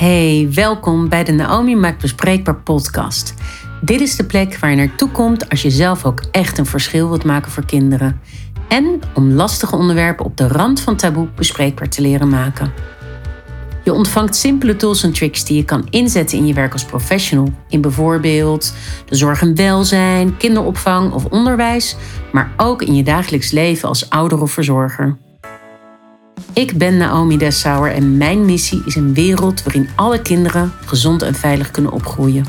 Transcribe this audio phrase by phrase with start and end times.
[0.00, 3.34] Hey, welkom bij de Naomi Maakt Bespreekbaar podcast.
[3.80, 7.08] Dit is de plek waar je naartoe komt als je zelf ook echt een verschil
[7.08, 8.20] wilt maken voor kinderen.
[8.68, 12.72] En om lastige onderwerpen op de rand van taboe bespreekbaar te leren maken.
[13.84, 17.52] Je ontvangt simpele tools en tricks die je kan inzetten in je werk als professional.
[17.68, 18.74] In bijvoorbeeld
[19.04, 21.96] de zorg en welzijn, kinderopvang of onderwijs,
[22.32, 25.18] maar ook in je dagelijks leven als ouder of verzorger.
[26.52, 31.34] Ik ben Naomi Dessauer en mijn missie is een wereld waarin alle kinderen gezond en
[31.34, 32.44] veilig kunnen opgroeien.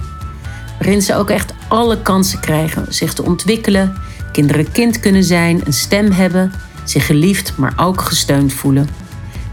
[0.80, 3.96] Waarin ze ook echt alle kansen krijgen zich te ontwikkelen,
[4.32, 6.52] kinderen kind kunnen zijn, een stem hebben,
[6.84, 8.88] zich geliefd maar ook gesteund voelen.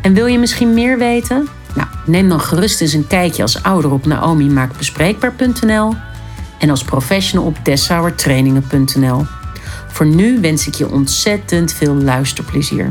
[0.01, 1.49] En wil je misschien meer weten?
[1.75, 5.95] Nou, neem dan gerust eens een kijkje als ouder op naomimaakbespreekbaar.nl
[6.59, 9.25] en als professional op dessauertrainingen.nl.
[9.89, 12.89] Voor nu wens ik je ontzettend veel luisterplezier.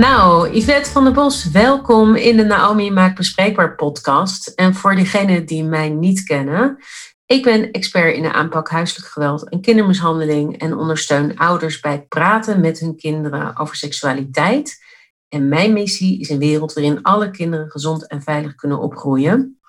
[0.00, 4.48] Nou, Yvette van der Bos, welkom in de Naomi Maakt Bespreekbaar podcast.
[4.48, 6.78] En voor diegenen die mij niet kennen,
[7.26, 12.08] ik ben expert in de aanpak huiselijk geweld en kindermishandeling en ondersteun ouders bij het
[12.08, 14.84] praten met hun kinderen over seksualiteit.
[15.28, 19.60] En mijn missie is een wereld waarin alle kinderen gezond en veilig kunnen opgroeien.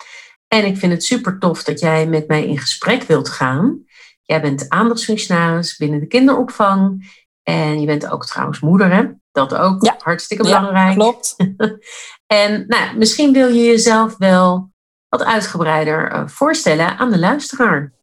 [0.48, 3.84] En ik vind het super tof dat jij met mij in gesprek wilt gaan.
[4.24, 7.12] Jij bent aandachtsfunctionaris binnen de kinderopvang
[7.44, 9.21] en je bent ook trouwens moeder, hè?
[9.32, 9.96] Dat ook ja.
[9.98, 10.88] hartstikke belangrijk.
[10.88, 11.36] Ja, klopt.
[12.28, 14.72] en nou, misschien wil je jezelf wel
[15.10, 17.94] wat uitgebreider uh, voorstellen aan de luisteraar.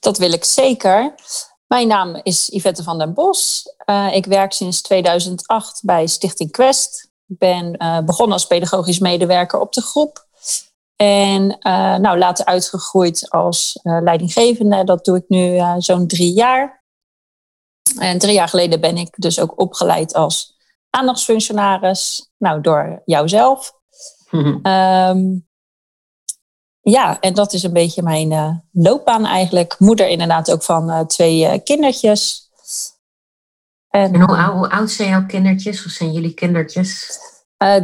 [0.00, 1.14] Dat wil ik zeker.
[1.66, 3.62] Mijn naam is Yvette van den Bos.
[3.90, 7.10] Uh, ik werk sinds 2008 bij Stichting Quest.
[7.26, 10.24] Ik ben uh, begonnen als pedagogisch medewerker op de groep.
[10.96, 11.58] En
[12.00, 14.84] nou, later uitgegroeid als leidinggevende.
[14.84, 16.75] Dat doe ik nu zo'n drie jaar.
[17.98, 20.56] En drie jaar geleden ben ik dus ook opgeleid als
[20.90, 22.30] aandachtsfunctionaris.
[22.38, 23.72] Nou, door jouzelf.
[24.30, 24.60] Mm
[26.96, 29.78] ja, en dat is een beetje mijn uh, loopbaan eigenlijk.
[29.78, 32.50] Moeder inderdaad ook van uh, twee uh, kindertjes.
[33.88, 35.86] En, en hoe, hoe, oud zijn jouw kindertjes?
[35.86, 37.18] Of zijn jullie kindertjes?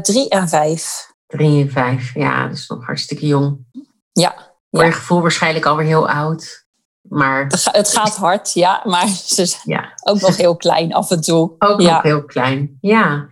[0.03, 1.13] drie en vijf.
[1.27, 3.67] Drie en vijf, ja, dat is nog hartstikke jong.
[4.13, 4.35] Ja.
[4.71, 4.87] Voor ja.
[4.87, 6.62] je gevoel waarschijnlijk alweer heel oud.
[7.03, 7.47] Maar...
[7.65, 9.93] Het gaat hard, ja, maar ze is ja.
[10.05, 11.55] ook nog heel klein af en toe.
[11.59, 11.93] Ook ja.
[11.93, 13.29] nog heel klein, ja.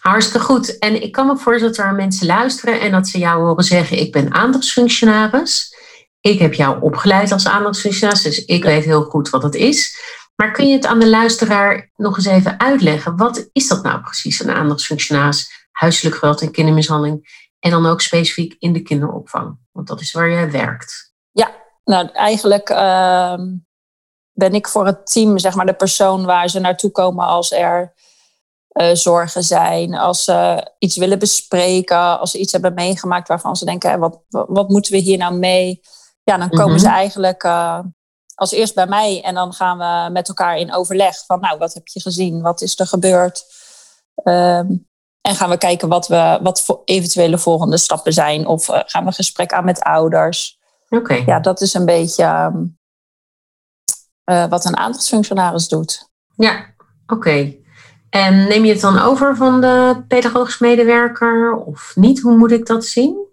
[0.00, 0.78] Hartstikke goed.
[0.78, 3.98] En ik kan me voorstellen dat er mensen luisteren en dat ze jou horen zeggen:
[3.98, 5.76] Ik ben aandachtsfunctionaris.
[6.20, 9.98] Ik heb jou opgeleid als aandachtsfunctionaris, dus ik weet heel goed wat het is.
[10.36, 13.16] Maar kun je het aan de luisteraar nog eens even uitleggen?
[13.16, 17.42] Wat is dat nou precies, een aandachtsfunctionaris, huiselijk geweld en kindermishandeling?
[17.60, 21.13] En dan ook specifiek in de kinderopvang, want dat is waar jij werkt.
[21.84, 23.38] Nou, eigenlijk uh,
[24.32, 27.94] ben ik voor het team zeg maar, de persoon waar ze naartoe komen als er
[28.72, 33.64] uh, zorgen zijn, als ze iets willen bespreken, als ze iets hebben meegemaakt waarvan ze
[33.64, 35.80] denken, wat, wat moeten we hier nou mee?
[36.22, 36.78] Ja, dan komen mm -hmm.
[36.78, 37.78] ze eigenlijk uh,
[38.34, 41.74] als eerst bij mij en dan gaan we met elkaar in overleg van, nou, wat
[41.74, 42.42] heb je gezien?
[42.42, 43.44] Wat is er gebeurd?
[44.24, 44.86] Um,
[45.20, 48.46] en gaan we kijken wat, we, wat eventuele volgende stappen zijn.
[48.46, 50.53] Of uh, gaan we gesprek aan met ouders.
[50.96, 51.22] Okay.
[51.26, 52.52] Ja, dat is een beetje
[54.30, 56.08] uh, wat een aandachtsfunctionaris doet.
[56.36, 56.74] Ja,
[57.06, 57.14] oké.
[57.14, 57.64] Okay.
[58.10, 62.20] En neem je het dan over van de pedagogisch medewerker of niet?
[62.20, 63.26] Hoe moet ik dat zien?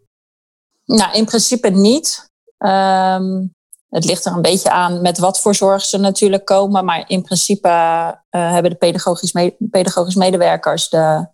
[0.86, 2.30] Nou, in principe niet.
[2.58, 3.54] Um,
[3.90, 6.86] het ligt er een beetje aan met wat voor zorg ze natuurlijk komen.
[6.86, 11.28] Maar in principe uh, hebben de pedagogisch, me pedagogisch medewerkers de,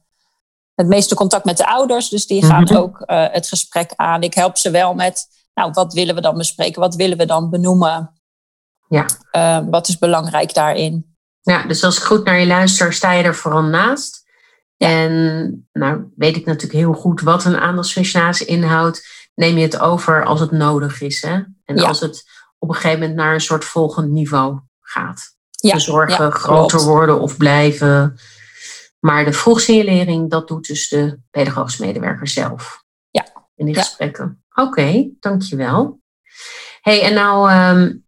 [0.75, 2.09] het meeste contact met de ouders.
[2.09, 2.77] Dus die gaan mm -hmm.
[2.77, 4.21] ook uh, het gesprek aan.
[4.21, 5.27] Ik help ze wel met
[5.57, 6.81] nou, wat willen we dan bespreken?
[6.81, 8.13] Wat willen we dan benoemen?
[8.87, 9.05] Ja.
[9.31, 11.15] Uh, wat is belangrijk daarin?
[11.41, 14.23] Ja, dus als ik goed naar je luister, sta je er vooral naast.
[14.75, 14.87] Ja.
[14.87, 19.29] En nou weet ik natuurlijk heel goed wat een aandachtsfunctionaris inhoudt.
[19.35, 21.21] Neem je het over als het nodig is.
[21.21, 21.43] Hè?
[21.65, 21.87] En ja.
[21.87, 22.23] als het
[22.57, 25.35] op een gegeven moment naar een soort volgend niveau gaat.
[25.49, 25.73] Ja.
[25.73, 28.17] De zorgen ja, groter worden of blijven.
[28.99, 32.83] Maar de vroegsignalering, dat doet dus de pedagogisch medewerker zelf.
[33.09, 33.25] Ja.
[33.55, 34.45] In die gesprekken.
[34.61, 36.01] Oké, dankjewel.
[36.81, 38.05] hey, en nou um,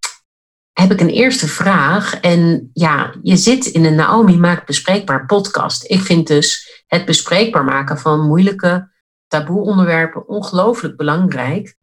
[0.74, 2.20] heb ik een eerste vraag.
[2.20, 5.92] En ja, je zit in een Naomi Maakt Bespreekbaar podcast.
[5.92, 8.92] Ik vind dus het bespreekbaar maken van moeilijke
[9.28, 11.78] taboe-onderwerpen ongelooflijk belangrijk.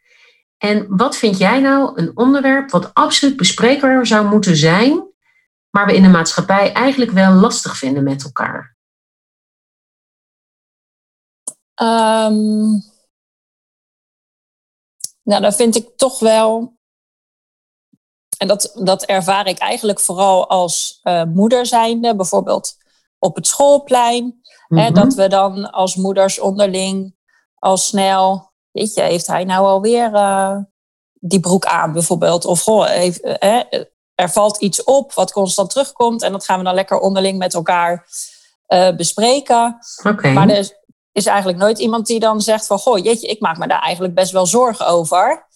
[0.58, 5.06] En wat vind jij nou een onderwerp wat absoluut bespreekbaar zou moeten zijn,
[5.70, 8.76] maar we in de maatschappij eigenlijk wel lastig vinden met elkaar?
[11.82, 12.94] Um...
[15.26, 16.74] Nou, dan vind ik toch wel.
[18.38, 22.16] En dat, dat ervaar ik eigenlijk vooral als uh, moeder zijnde.
[22.16, 22.76] Bijvoorbeeld
[23.18, 24.40] op het schoolplein.
[24.68, 24.94] hè, Mhm.
[24.94, 27.14] dat we dan als moeders onderling
[27.54, 30.56] al snel, weet je, heeft hij nou alweer eh
[31.20, 32.44] die broek aan bijvoorbeeld?
[32.44, 33.84] Of goh, heeft, eh, eh,
[34.14, 37.54] er valt iets op wat constant terugkomt en dat gaan we dan lekker onderling met
[37.54, 38.06] elkaar
[38.66, 39.78] eh, bespreken.
[40.04, 40.28] Oké.
[40.28, 40.84] Maar er
[41.16, 42.78] is, eigenlijk nooit iemand die dan zegt van...
[42.78, 45.46] Goh, jeetje, ik maak me daar eigenlijk best wel zorgen over.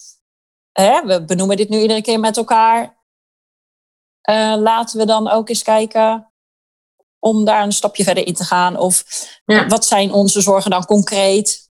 [0.73, 2.99] Hè, we benoemen dit nu iedere keer met elkaar.
[4.21, 6.33] Eh, laten we dan ook eens kijken
[7.19, 8.77] om daar een stapje verder in te gaan.
[8.77, 9.05] Of
[9.45, 9.67] Ja.
[9.67, 11.69] wat zijn onze zorgen dan concreet?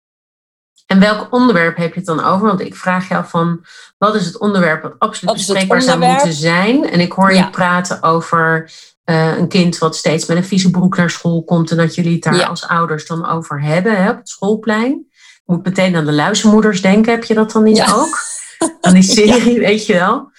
[0.85, 2.47] En welk onderwerp heb je het dan over?
[2.47, 3.65] Want ik vraag jou van,
[3.97, 6.89] wat is het onderwerp wat absoluut bespreekbaar zou moeten zijn?
[6.89, 8.71] En ik hoor je praten over
[9.05, 12.13] eh, een kind wat steeds met een vieze broek naar school komt en dat jullie
[12.13, 12.45] het daar Ja.
[12.47, 15.07] als ouders dan over hebben hè, op het schoolplein.
[15.45, 17.11] Moet meteen aan de luizenmoeders denken.
[17.13, 17.93] Heb je dat dan niet Ja.
[17.93, 18.17] ook?
[18.81, 20.29] Aan die serie, weet je wel?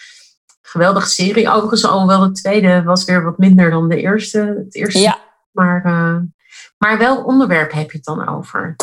[0.62, 1.48] Geweldige serie.
[1.50, 4.38] Overigens, alhoewel de tweede was weer wat minder dan de eerste.
[4.64, 5.18] Het eerste Ja,
[5.52, 6.16] maar, eh,
[6.78, 8.76] maar welk onderwerp heb je het dan over?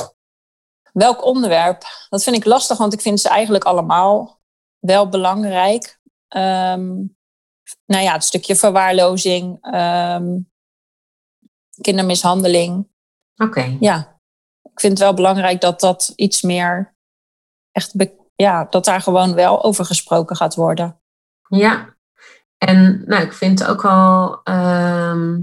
[0.94, 1.84] welk onderwerp?
[2.10, 4.40] Dat vind ik lastig, want ik vind ze eigenlijk allemaal
[4.80, 6.00] wel belangrijk.
[6.28, 6.92] Ehm,
[7.86, 10.40] nou ja, het stukje verwaarlozing, ehm,
[11.82, 12.92] kindermishandeling.
[13.36, 13.78] Oké.
[13.80, 14.20] ja,
[14.62, 16.96] ik vind het wel belangrijk dat dat iets meer
[17.72, 17.94] echt,
[18.36, 21.02] ja, dat daar gewoon wel over gesproken gaat worden.
[21.48, 21.96] Ja,
[22.58, 25.42] en nou, ik vind het ook wel, ehm,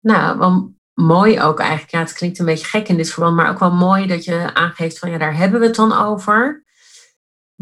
[0.00, 1.90] nou, wel mooi ook eigenlijk.
[1.90, 4.54] Ja, het klinkt een beetje gek in dit verband, maar ook wel mooi dat je
[4.54, 6.64] aangeeft van ja, daar hebben we het dan over.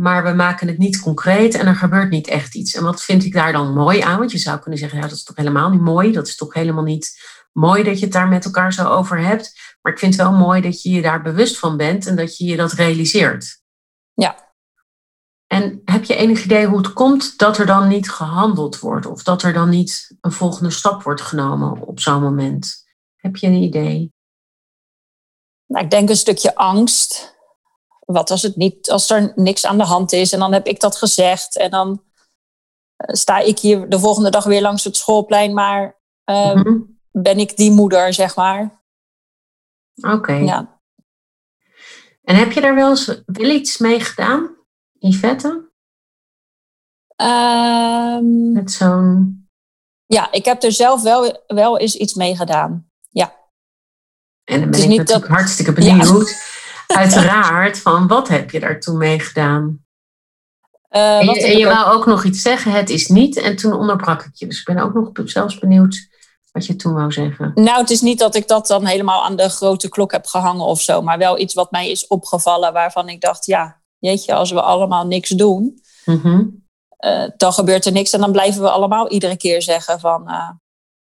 [0.00, 2.74] Maar we maken het niet concreet en er gebeurt niet echt iets.
[2.74, 4.18] En wat vind ik daar dan mooi aan?
[4.18, 6.12] Want je zou kunnen zeggen, ja, dat is toch helemaal niet mooi.
[6.12, 7.20] Dat is toch helemaal niet
[7.52, 9.76] mooi dat je het daar met elkaar zo over hebt.
[9.82, 12.36] Maar ik vind het wel mooi dat je je daar bewust van bent en dat
[12.36, 13.62] je je dat realiseert.
[14.14, 14.54] Ja.
[15.46, 19.06] En heb je enig idee hoe het komt dat er dan niet gehandeld wordt?
[19.06, 22.86] Of dat er dan niet een volgende stap wordt genomen op zo'n moment?
[23.16, 24.12] Heb je een idee?
[25.66, 27.38] Nou, ik denk een stukje angst.
[28.12, 30.80] Wat als, het niet, als er niks aan de hand is en dan heb ik
[30.80, 32.02] dat gezegd en dan
[32.96, 36.78] eh, sta ik hier de volgende dag weer langs het schoolplein, maar eh, Mhm.
[37.10, 38.82] ben ik die moeder, zeg maar.
[40.02, 40.32] Oké.
[40.32, 40.80] Ja.
[42.22, 44.56] En heb je daar wel eens wel iets mee gedaan,
[44.98, 45.68] Yvette?
[47.16, 49.48] Ehm, Met zo'n.
[50.06, 52.88] ja, ik heb er zelf wel, wel eens iets mee gedaan.
[54.44, 56.28] En dan ben ik niet natuurlijk dat- hartstikke benieuwd.
[56.96, 59.84] Uiteraard, van wat heb je daar toen mee gedaan?
[60.88, 63.36] Eh, En je, en je wou ook nog iets zeggen, het is niet.
[63.36, 64.46] En toen onderbrak ik je.
[64.46, 66.08] Dus ik ben ook nog zelfs benieuwd
[66.52, 67.52] wat je toen wou zeggen.
[67.54, 70.64] Nou, het is niet dat ik dat dan helemaal aan de grote klok heb gehangen
[70.64, 74.50] of zo, maar wel iets wat mij is opgevallen waarvan ik dacht, ja, jeetje, als
[74.50, 76.42] we allemaal niks doen, Mhm.
[76.96, 80.50] eh, dan gebeurt er niks en dan blijven we allemaal iedere keer zeggen van, eh,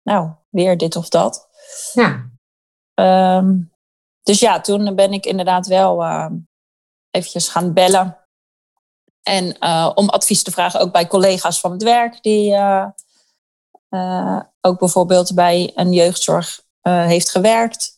[0.04, 1.48] nou, weer dit of dat.
[1.94, 2.30] Ja,
[2.94, 3.54] Ehm,
[4.28, 6.30] dus ja, toen ben ik inderdaad wel eh,
[7.12, 8.18] eventjes gaan bellen.
[9.24, 12.86] En eh, om advies te vragen, ook bij collega's van het werk, die eh,
[13.90, 17.96] eh, ook bijvoorbeeld bij een jeugdzorg heeft gewerkt.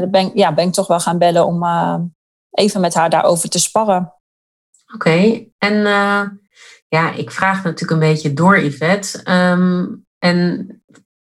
[0.00, 1.62] Dan ben, ik- ja, ben ik toch wel gaan bellen om
[2.50, 4.14] even met haar daarover te sparren.
[4.94, 5.74] Oké, en
[6.88, 9.22] ja, ik vraag natuurlijk een beetje door, Yvette.
[9.22, 9.86] Ehm,
[10.18, 10.66] en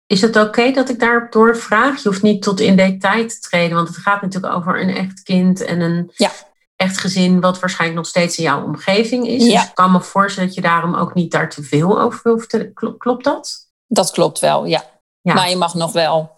[0.07, 2.03] is het oké dat ik daarop doorvraag?
[2.03, 5.23] Je hoeft niet tot in detail te treden, want het gaat natuurlijk over een echt
[5.23, 6.31] kind en een Ja.
[6.75, 9.45] echt gezin, wat waarschijnlijk nog steeds in jouw omgeving is.
[9.45, 9.59] Ja.
[9.59, 12.73] Dus ik kan me voorstellen dat je daarom ook niet daar te veel over vertellen.
[12.73, 13.53] Kl- Klopt dat?
[13.87, 14.83] Dat klopt wel, ja.
[15.21, 15.33] Ja.
[15.33, 16.33] Maar je mag nog wel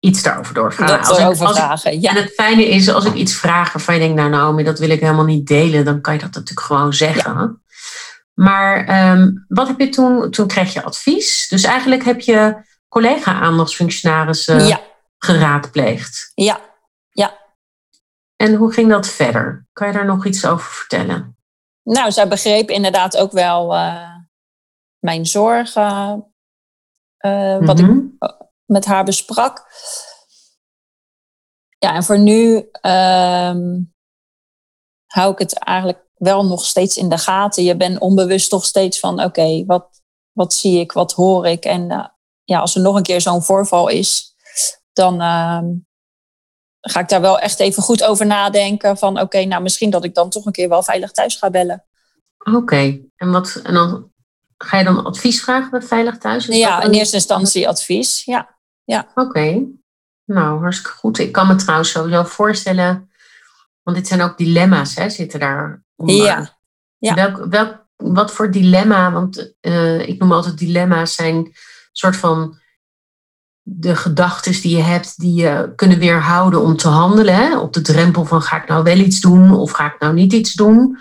[0.00, 0.98] Iets daarover doorvragen.
[1.08, 2.00] Als ik- ik- vragen.
[2.00, 2.10] Ja.
[2.10, 4.90] En het fijne is, als ik iets vraag waarvan je denkt, nou Naomi, dat wil
[4.90, 7.62] ik helemaal niet delen, dan kan je dat natuurlijk gewoon zeggen.
[8.34, 11.48] Maar ehm, wat heb je toen, toen kreeg je advies.
[11.48, 12.56] Dus eigenlijk heb je
[12.88, 14.80] collega-aandachtsfunctionarissen ja,
[15.18, 16.32] geraadpleegd.
[16.34, 16.66] ja.
[18.36, 19.66] En hoe ging dat verder?
[19.72, 21.36] Kan je daar nog iets over vertellen?
[21.82, 24.14] Nou, zij begreep inderdaad ook wel eh,
[24.98, 26.32] mijn zorgen.
[27.16, 27.98] eh, wat ik Mhm.
[28.64, 29.66] met haar besprak.
[31.78, 33.80] Ja, en voor nu ehm,
[35.06, 37.64] hou ik het eigenlijk wel nog steeds in de gaten.
[37.64, 40.02] Je bent onbewust toch steeds van, oké, wat,
[40.32, 41.64] wat zie ik, wat hoor ik?
[41.64, 42.06] En eh,
[42.48, 44.34] ja, als er nog een keer zo'n voorval is,
[44.92, 45.66] dan ehm,
[46.80, 48.98] ga ik daar wel echt even goed over nadenken.
[48.98, 51.84] Van, oké, nou misschien dat ik dan toch een keer wel veilig thuis ga bellen.
[52.54, 54.12] Oké, en, wat, en dan
[54.56, 56.48] ga je dan advies vragen bij Veilig Thuis?
[56.48, 58.24] Is ja, in eerste instantie advies.
[58.24, 58.56] Ja,
[59.14, 59.64] Oké,
[60.24, 61.18] nou hartstikke goed.
[61.18, 63.10] Ik kan me trouwens sowieso voorstellen,
[63.82, 66.16] want dit zijn ook dilemma's, hè, zitten daar onder.
[66.16, 66.56] ja.
[66.98, 67.14] Ja.
[67.14, 71.52] Welk, welk, wat voor dilemma, want eh, ik noem altijd dilemma's zijn
[71.98, 72.58] soort van
[73.62, 77.60] de gedachten die je hebt, die je kunnen weerhouden om te handelen.
[77.60, 80.32] Op de drempel van ga ik nou wel iets doen of ga ik nou niet
[80.32, 80.98] iets doen?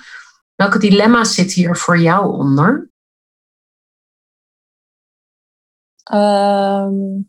[0.55, 2.89] Welke dilemma's zitten hier voor jou onder?
[6.03, 7.21] Ehm,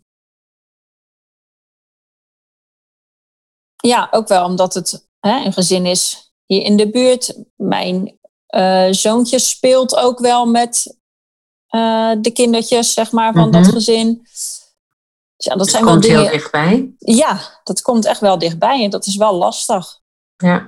[3.77, 7.45] ja, ook wel omdat het hè, een gezin is hier in de buurt.
[7.57, 8.19] Mijn
[8.55, 10.99] uh, zoontje speelt ook wel met
[11.71, 13.73] uh, de kindertjes, zeg maar, van dat mhm.
[13.73, 14.21] gezin.
[14.23, 14.59] Dus
[15.37, 16.21] ja, dat het zijn komt wel dingen.
[16.21, 16.93] heel dichtbij.
[16.99, 20.01] Ja, dat komt echt wel dichtbij en dat is wel lastig.
[20.37, 20.67] Ja,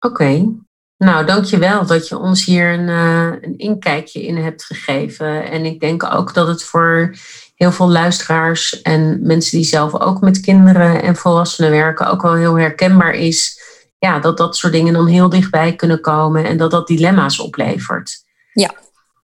[0.00, 0.48] oké.
[0.96, 5.50] Nou, dankjewel dat je ons hier een, uh, een inkijkje in hebt gegeven.
[5.50, 7.14] En ik denk ook dat het voor
[7.54, 12.34] heel veel luisteraars en mensen die zelf ook met kinderen en volwassenen werken ook wel
[12.34, 13.60] heel herkenbaar is.
[13.98, 18.24] Ja, dat dat soort dingen dan heel dichtbij kunnen komen en dat dat dilemma's oplevert.
[18.52, 18.74] Ja.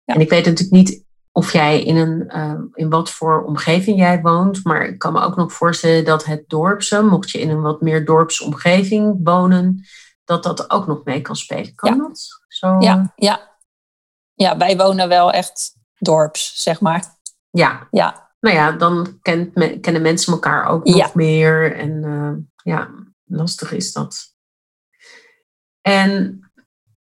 [0.07, 0.15] Ja.
[0.15, 4.21] En ik weet natuurlijk niet of jij in, een, uh, in wat voor omgeving jij
[4.21, 7.63] woont, maar ik kan me ook nog voorstellen dat het dorpse, mocht je in een
[7.63, 9.85] wat meer dorpsomgeving wonen,
[10.25, 11.75] dat dat ook nog mee kan spelen.
[11.75, 12.29] Kan dat?
[12.49, 12.77] Zo...
[12.79, 13.57] Ja, ja.
[14.35, 17.05] ja, wij wonen wel echt dorps, zeg maar.
[17.51, 17.89] Ja.
[17.91, 18.31] ja.
[18.41, 21.77] Nou ja, dan kent kennen mensen elkaar ook nog meer.
[21.77, 22.33] En uh,
[22.75, 22.91] ja,
[23.25, 24.35] lastig is dat.
[25.81, 26.41] En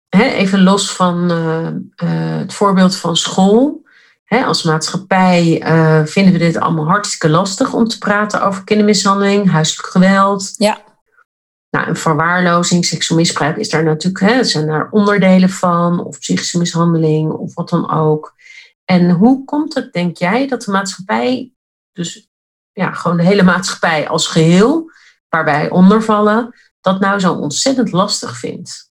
[0.10, 1.68] hè, even los van uh,
[2.10, 3.86] uh, het voorbeeld van school.
[4.24, 5.62] Hè, als maatschappij
[6.06, 10.54] vinden we dit allemaal hartstikke lastig om te praten over kindermishandeling, huiselijk geweld.
[10.58, 10.82] Ja.
[11.70, 16.58] Nou, een verwaarlozing, seksueel misbruik is daar natuurlijk, hè, zijn daar onderdelen van, of psychische
[16.58, 18.36] mishandeling, of wat dan ook.
[18.86, 21.52] En hoe komt het, denk jij, dat de maatschappij,
[21.92, 22.30] dus
[22.72, 24.92] ja, gewoon de hele maatschappij als geheel,
[25.30, 28.87] waar wij onder vallen, dat nou zo ontzettend lastig vindt?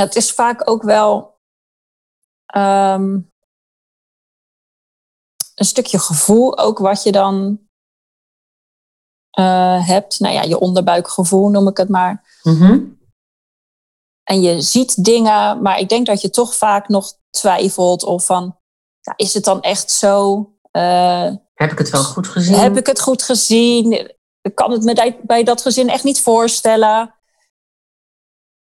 [0.00, 1.38] Het is vaak ook wel
[2.46, 3.18] ehm,
[5.54, 7.60] een stukje gevoel, ook wat je dan
[9.38, 10.20] uh, hebt.
[10.20, 12.38] Nou ja, je onderbuikgevoel noem ik het maar.
[12.42, 12.78] Mhm.
[14.22, 18.56] En je ziet dingen, maar ik denk dat je toch vaak nog twijfelt of van,
[19.00, 20.38] ja, is het dan echt zo?
[20.72, 22.54] Uh, heb ik het wel goed gezien?
[22.54, 23.92] Heb ik het goed gezien?
[24.40, 27.14] Ik kan het me bij dat gezin echt niet voorstellen.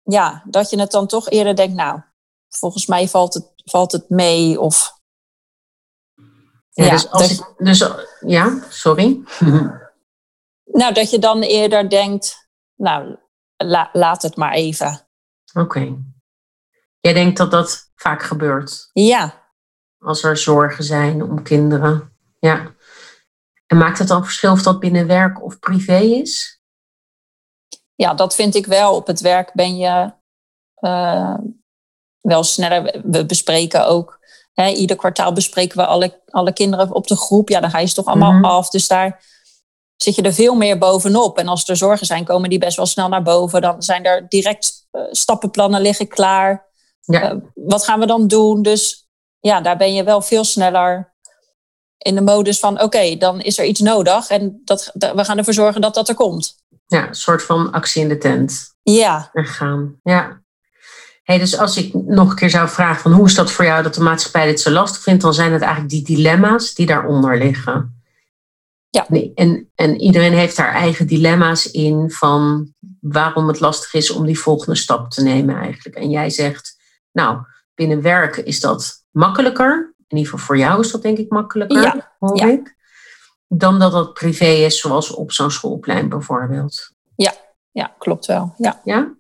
[0.05, 2.01] Ja, dat je het dan toch eerder denkt, nou,
[2.49, 4.61] volgens mij valt het, valt het mee.
[4.61, 5.01] Of,
[6.71, 9.21] ja, ja dus, als dus, ik, dus ja, sorry.
[10.65, 13.17] Nou, dat je dan eerder denkt, nou,
[13.93, 15.09] laat het maar even.
[15.53, 15.97] Oké.
[17.01, 18.91] Jij denkt dat dat vaak gebeurt?
[18.93, 19.53] Ja.
[19.99, 22.17] Als er zorgen zijn om kinderen.
[22.39, 22.75] Ja.
[23.67, 26.63] En maakt het dan verschil of dat binnen werk of privé is?
[27.95, 28.95] Ja, dat vind ik wel.
[28.95, 30.13] Op het werk ben je
[30.81, 31.39] uh,
[32.21, 33.01] wel sneller.
[33.05, 34.19] We bespreken ook.
[34.53, 37.49] Hè, ieder kwartaal bespreken we alle, alle kinderen op de groep.
[37.49, 38.45] Ja, dan ga je ze toch allemaal mhm.
[38.45, 38.71] af.
[38.71, 39.25] Dus daar
[39.97, 41.39] zit je er veel meer bovenop.
[41.39, 43.63] En als er zorgen zijn, komen die best wel snel naar boven.
[43.63, 46.67] Dan zijn er direct uh, stappenplannen liggen klaar.
[47.01, 47.33] Ja.
[47.33, 48.63] Uh, wat gaan we dan doen?
[48.63, 49.09] Dus
[49.41, 51.15] ja, daar ben je wel veel sneller
[51.99, 52.83] in de modus van...
[52.83, 56.15] oké, dan is er iets nodig en dat, we gaan ervoor zorgen dat dat er
[56.15, 56.64] komt.
[56.87, 58.75] Ja, een soort van actie in de tent.
[58.83, 59.31] Ja.
[59.33, 60.43] En gaan, ja.
[61.23, 63.83] Hey, dus als ik nog een keer zou vragen van hoe is dat voor jou
[63.83, 67.39] dat de maatschappij dit zo lastig vindt, dan zijn het eigenlijk die dilemma's die daaronder
[67.39, 68.03] liggen.
[68.91, 69.07] Ja.
[69.09, 74.27] Nee, en, en iedereen heeft daar eigen dilemma's in van waarom het lastig is om
[74.27, 75.97] die volgende stap te nemen eigenlijk.
[75.97, 76.77] En jij zegt,
[77.13, 77.39] nou,
[77.75, 79.95] binnen werk is dat makkelijker.
[80.09, 82.15] In ieder geval voor jou is dat denk ik makkelijker, ja.
[82.19, 82.47] hoor ja.
[82.47, 82.75] ik.
[83.59, 86.91] Dan dat dat privé is, zoals op zo'n schoolplein bijvoorbeeld.
[87.17, 87.35] Ja,
[87.71, 88.55] ja klopt wel.
[88.57, 88.81] Ja.
[88.85, 89.15] ja?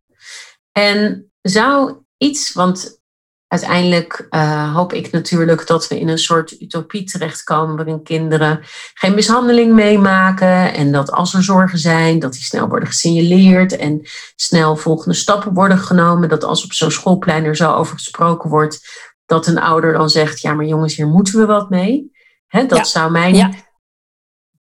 [0.73, 3.03] En zou iets, want
[3.47, 8.61] uiteindelijk uh, hoop ik natuurlijk dat we in een soort utopie terechtkomen waarin kinderen
[8.95, 14.00] geen mishandeling meemaken en dat als er zorgen zijn, dat die snel worden gesignaleerd en
[14.37, 16.29] snel volgende stappen worden genomen.
[16.29, 18.88] Dat als op zo'n schoolplein er zo over gesproken wordt,
[19.26, 22.12] dat een ouder dan zegt, ja maar jongens, hier moeten we wat mee.
[22.67, 23.63] Dat zou mijn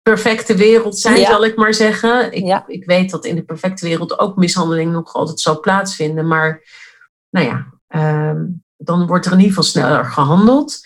[0.03, 2.31] perfecte wereld zijn, zal ik maar zeggen.
[2.31, 6.62] Ik, ik weet dat in de perfecte wereld ook mishandeling nog altijd zal plaatsvinden, maar
[7.29, 7.65] nou ja,
[8.29, 10.79] um, dan wordt er in ieder geval sneller gehandeld.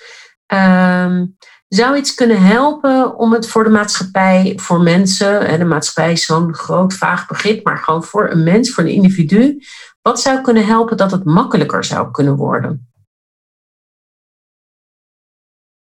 [0.46, 1.26] Ehm,
[1.68, 6.26] zou iets kunnen helpen om het voor de maatschappij, voor mensen, en de maatschappij is
[6.26, 9.64] zo'n groot vaag begrip, maar gewoon voor een mens, voor een individu,
[10.02, 12.92] wat zou kunnen helpen dat het makkelijker zou kunnen worden?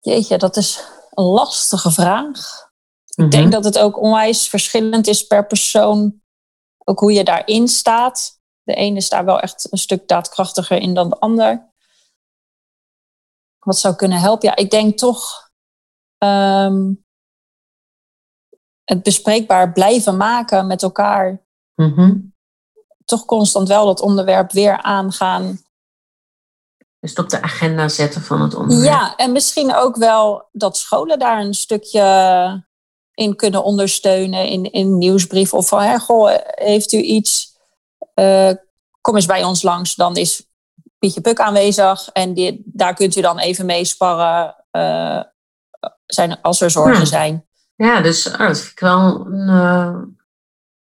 [0.01, 2.66] Jeetje, dat is een lastige vraag.
[3.17, 3.51] Ik denk mhm.
[3.51, 6.23] dat het ook onwijs verschillend is per persoon,
[6.85, 8.41] ook hoe je daarin staat.
[8.63, 11.75] De ene is daar wel echt een stuk daadkrachtiger in dan de ander.
[13.59, 14.49] wat zou kunnen helpen?
[14.49, 15.51] Ja, ik denk toch
[16.19, 16.93] ehm,
[18.85, 21.45] het bespreekbaar blijven maken met elkaar.
[21.75, 22.19] Mhm.
[23.05, 25.61] Toch constant wel dat onderwerp weer aangaan.
[27.01, 28.93] Dus het op de agenda zetten van het onderwerp.
[28.93, 32.66] Ja, en misschien ook wel dat scholen daar een stukje
[33.17, 35.55] in kunnen ondersteunen in, in nieuwsbrief.
[35.55, 37.57] Of van, hè, goh, heeft u iets?
[38.15, 38.51] Eh,
[39.01, 39.95] kom eens bij ons langs.
[39.95, 40.47] Dan is
[40.99, 42.09] Pietje Puk aanwezig.
[42.13, 45.21] En die, daar kunt u dan even mee sparren eh,
[46.07, 47.05] zijn, als er zorgen Ja.
[47.05, 47.47] zijn.
[47.77, 49.95] Ja, dus oh, dat vind ik wel een, eh,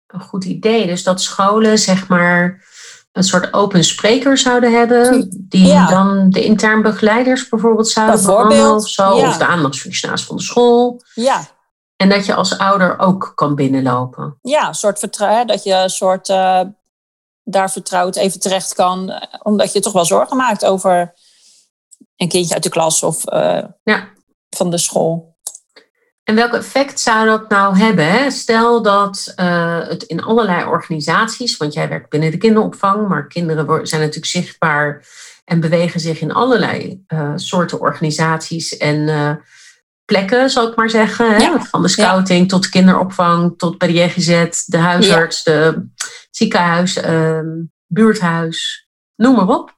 [0.07, 0.85] een goed idee.
[0.85, 2.63] Dus dat scholen zeg maar
[3.11, 5.27] een soort open spreker zouden hebben.
[5.49, 5.87] Die Ja.
[5.89, 9.17] dan de intern begeleiders bijvoorbeeld zouden behandelen of zo.
[9.17, 9.27] ja.
[9.27, 11.01] Of de aandachtsfunctionaris van de school.
[11.13, 11.47] Ja,
[11.95, 14.37] En dat je als ouder ook kan binnenlopen.
[14.41, 15.47] ja soort vertrouwen.
[15.47, 16.61] Dat je een soort eh,
[17.43, 19.09] daar vertrouwd even terecht kan.
[19.09, 21.13] eh, Omdat je toch wel zorgen maakt over
[22.15, 24.09] een kindje uit de klas of eh, Ja.
[24.49, 25.33] van de school.
[26.23, 28.05] En welk effect zou dat nou hebben?
[28.11, 28.29] Hè?
[28.31, 34.01] Stel dat het in allerlei organisaties, want jij werkt binnen de kinderopvang, maar kinderen zijn
[34.01, 35.05] natuurlijk zichtbaar
[35.45, 39.07] en bewegen zich in allerlei soorten organisaties en
[40.05, 41.31] plekken, zal ik maar zeggen.
[41.31, 41.38] Hè?
[41.38, 41.59] Ja.
[41.59, 45.88] Van de scouting tot kinderopvang, tot bij de JGZ, de huisarts, de
[46.31, 47.47] ziekenhuis, ehm,
[47.88, 49.74] buurthuis, noem maar op.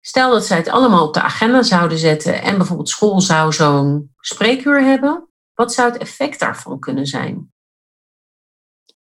[0.00, 4.14] Stel dat zij het allemaal op de agenda zouden zetten en bijvoorbeeld school zou zo'n
[4.20, 5.28] spreekuur hebben.
[5.54, 7.52] Wat zou het effect daarvan kunnen zijn?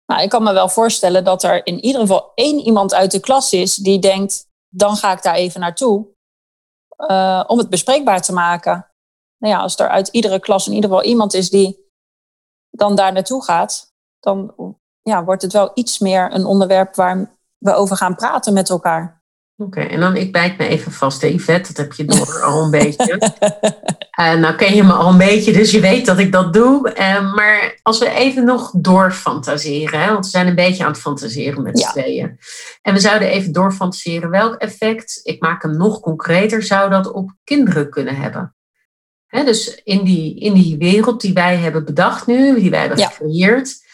[0.07, 3.21] Nou, ik kan me wel voorstellen dat er in ieder geval één iemand uit de
[3.21, 6.07] klas is die denkt, dan ga ik daar even naartoe.
[6.97, 8.90] eh, om het bespreekbaar te maken.
[9.41, 11.89] Nou ja, als er uit iedere klas in ieder geval iemand is die
[12.71, 14.55] dan daar naartoe gaat, dan
[15.03, 19.19] ja, wordt het wel iets meer een onderwerp waar we over gaan praten met elkaar.
[19.57, 22.63] Oké, en dan ik bijt me even vast, hè, Yvette, dat heb je door al
[22.63, 23.19] een beetje.
[24.11, 26.93] Eh, nou ken je me al een beetje, dus je weet dat ik dat doe.
[26.93, 31.01] Eh, maar als we even nog doorfantaseren, hè, want we zijn een beetje aan het
[31.01, 31.91] fantaseren met z'n Ja.
[31.91, 32.39] tweeën.
[32.83, 37.31] En we zouden even doorfantaseren welk effect, ik maak hem nog concreter, zou dat op
[37.45, 38.55] kinderen kunnen hebben?
[39.31, 43.09] Dus in die, in die wereld die wij hebben bedacht nu, die wij hebben Ja.
[43.09, 43.87] gecreëerd,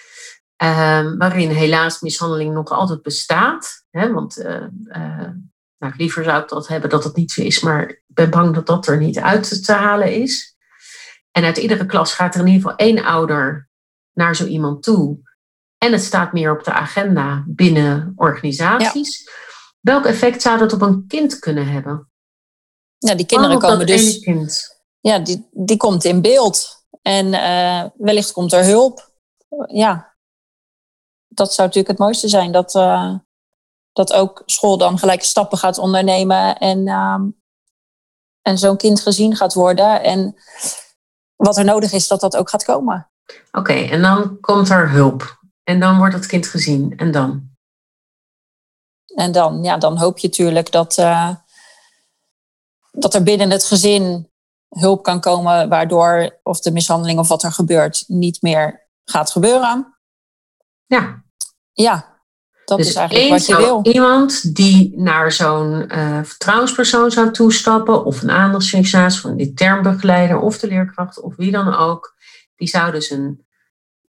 [0.56, 3.84] ehm, waarin helaas mishandeling nog altijd bestaat.
[3.90, 5.30] Want eh, eh,
[5.78, 8.54] nou, liever zou ik dat hebben dat het niet zo is, maar ik ben bang
[8.54, 10.56] dat dat er niet uit te halen is.
[11.30, 13.68] En uit iedere klas gaat er in ieder geval één ouder
[14.12, 15.18] naar zo iemand toe.
[15.78, 19.30] En het staat meer op de agenda binnen organisaties.
[19.80, 22.10] Welk effect zou dat op een kind kunnen hebben?
[22.98, 24.18] Ja, die kinderen komen dus.
[24.18, 24.75] kind.
[25.06, 26.84] Ja, die, die komt in beeld.
[27.02, 29.12] En eh, wellicht komt er hulp.
[29.66, 30.16] Ja,
[31.28, 32.52] dat zou natuurlijk het mooiste zijn.
[32.52, 33.14] Dat, eh,
[33.92, 36.58] dat ook school dan gelijk stappen gaat ondernemen.
[36.58, 37.22] En, ehm,
[38.42, 40.02] en zo'n kind gezien gaat worden.
[40.02, 40.34] En
[41.36, 43.10] wat er nodig is, dat dat ook gaat komen.
[43.52, 45.38] Oké, en dan komt er hulp.
[45.62, 46.96] En dan wordt het kind gezien.
[46.96, 47.50] En dan?
[49.14, 51.34] En dan, ja, dan hoop je natuurlijk dat, eh,
[52.92, 54.30] dat er binnen het gezin
[54.78, 55.68] hulp kan komen.
[55.68, 59.96] Waardoor of de mishandeling of wat er gebeurt niet meer gaat gebeuren.
[60.86, 61.22] Ja,
[61.72, 62.16] Ja,
[62.64, 63.80] dat dus is eigenlijk wat je wil.
[63.82, 70.40] iemand die naar zo'n eh, vertrouwenspersoon zou toestappen, of een aandachtsfunctionaris, of een intern begeleider,
[70.40, 72.14] of de leerkracht, of wie dan ook,
[72.56, 73.46] die zou dus een,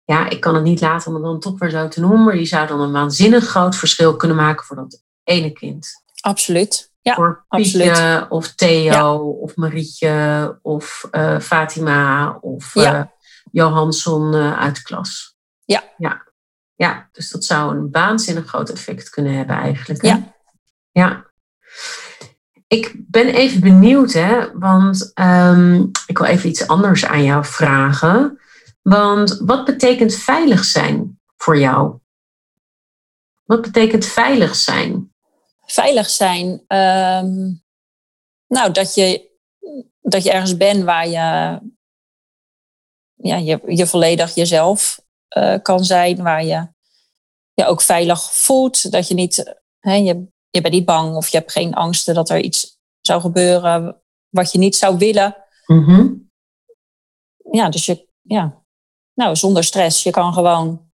[0.05, 2.33] ja, ik kan het niet laten om het dan toch weer zo te noemen, maar
[2.33, 5.87] die zou dan een waanzinnig groot verschil kunnen maken voor dat ene kind.
[6.21, 6.88] Absoluut.
[7.09, 8.29] Ja, voor Pietje, absoluut.
[8.29, 12.93] of Theo, of Marietje, of eh, Fatima, of Ja.
[12.95, 13.05] eh,
[13.51, 15.37] Johansson eh, uit de klas.
[15.65, 15.83] Ja.
[15.97, 16.27] ja.
[16.75, 20.01] Ja, dus dat zou een waanzinnig groot effect kunnen hebben eigenlijk.
[20.01, 20.07] hè?
[20.07, 20.35] Ja.
[20.91, 21.25] Ja.
[22.67, 28.39] Ik ben even benieuwd, hè, want ehm, ik wil even iets anders aan jou vragen.
[28.81, 31.97] Want wat betekent veilig zijn voor jou?
[33.45, 35.13] Wat betekent veilig zijn?
[35.71, 36.63] Veilig zijn.
[36.67, 37.51] ehm,
[38.47, 39.29] nou, dat je,
[40.01, 41.59] dat je ergens bent waar je,
[43.15, 46.23] ja, je, je volledig jezelf eh, kan zijn.
[46.23, 46.67] Waar je
[47.53, 48.91] je ook veilig voelt.
[48.91, 52.29] Dat je niet, hè, je, je bent niet bang of je hebt geen angsten dat
[52.29, 55.35] er iets zou gebeuren wat je niet zou willen.
[55.65, 56.13] Mhm.
[57.51, 58.63] Ja, dus je, ja,
[59.13, 60.03] nou, zonder stress.
[60.03, 60.91] Je kan gewoon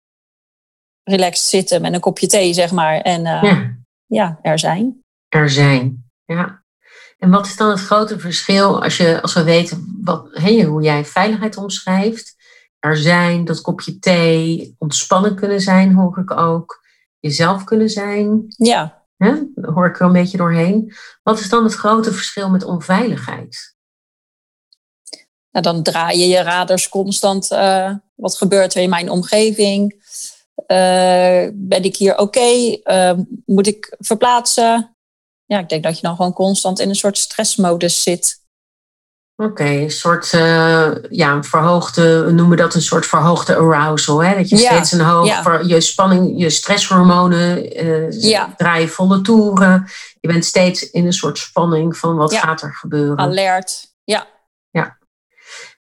[1.02, 3.00] relaxed zitten met een kopje thee, zeg maar.
[3.00, 3.82] En eh, Ja.
[4.06, 5.04] Ja, er zijn.
[5.28, 6.04] er zijn.
[6.24, 6.62] Ja.
[7.18, 11.04] En wat is dan het grote verschil als, je, als we weten wat, hoe jij
[11.04, 12.36] veiligheid omschrijft?
[12.78, 16.82] Er zijn, dat kopje thee, ontspannen kunnen zijn, hoor ik ook.
[17.18, 19.42] Jezelf kunnen zijn, Ja, hè?
[19.54, 20.94] daar hoor ik er een beetje doorheen.
[21.22, 23.74] Wat is dan het grote verschil met onveiligheid?
[25.50, 27.52] Nou, dan draai je je radars constant.
[27.52, 30.02] Uh, wat gebeurt er in mijn omgeving?
[30.66, 32.78] Uh, ben ik hier oké?
[32.84, 33.12] Uh,
[33.46, 34.96] moet ik verplaatsen?
[35.44, 38.42] Ja, ik denk dat je dan gewoon constant in een soort stressmodus zit.
[39.36, 40.30] Oké, een soort
[41.10, 44.24] ja, verhoogde, we noemen dat een soort verhoogde arousal.
[44.24, 44.34] Hè?
[44.36, 45.60] Dat je steeds een hoog, ja.
[45.66, 47.62] je spanning, je stresshormonen
[48.20, 48.54] ja.
[48.56, 49.86] draaien volle toeren.
[50.20, 53.18] Je bent steeds in een soort spanning van wat gaat er gebeuren.
[53.18, 54.26] Alert, ja.
[54.70, 54.98] Ja.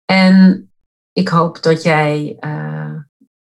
[0.04, 0.64] En
[1.12, 2.94] ik hoop dat jij uh,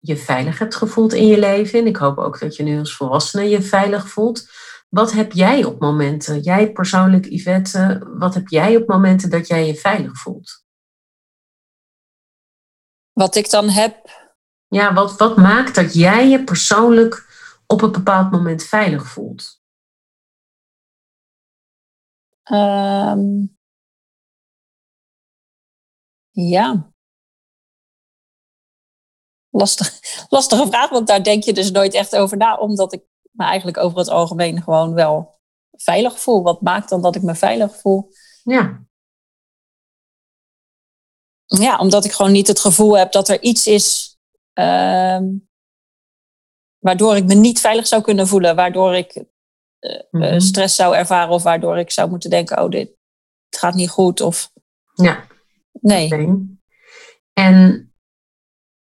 [0.01, 1.79] je veilig hebt gevoeld in je leven.
[1.79, 4.49] En ik hoop ook dat je nu als volwassene je veilig voelt.
[4.89, 9.67] Wat heb jij op momenten, jij persoonlijk Yvette, wat heb jij op momenten dat jij
[9.67, 10.65] je veilig voelt?
[13.13, 14.09] Wat ik dan heb.
[14.69, 17.27] Ja, wat, wat maakt dat jij je persoonlijk
[17.67, 19.63] op een bepaald moment veilig voelt?
[22.53, 23.57] Um,
[26.31, 26.90] ja.
[29.51, 33.45] Lastig, lastige vraag, want daar denk je dus nooit echt over na, omdat ik me
[33.45, 35.39] eigenlijk over het algemeen gewoon wel
[35.73, 36.43] veilig voel.
[36.43, 38.13] Wat maakt dan dat ik me veilig voel?
[38.43, 38.85] Ja.
[41.45, 44.19] Ja, omdat ik gewoon niet het gevoel heb dat er iets is
[44.55, 45.21] uh,
[46.79, 49.25] waardoor ik me niet veilig zou kunnen voelen, waardoor ik
[50.11, 52.97] uh, stress zou ervaren of waardoor ik zou moeten denken, oh, dit
[53.51, 54.21] gaat niet goed.
[54.21, 54.51] Of...
[54.95, 55.27] Ja.
[55.73, 56.09] Nee.
[57.33, 57.90] En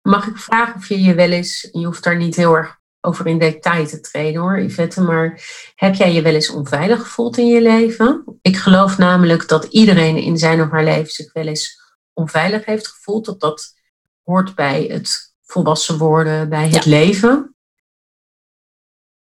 [0.05, 3.27] mag ik vragen of je je wel eens, je hoeft daar niet heel erg over
[3.27, 5.41] in detail te treden hoor, Yvette, maar
[5.75, 8.39] heb jij je wel eens onveilig gevoeld in je leven?
[8.43, 12.89] Ik geloof namelijk dat iedereen in zijn of haar leven zich wel eens onveilig heeft
[12.89, 13.25] gevoeld.
[13.25, 13.75] Dat dat
[14.23, 17.57] hoort bij het volwassen worden, bij het leven.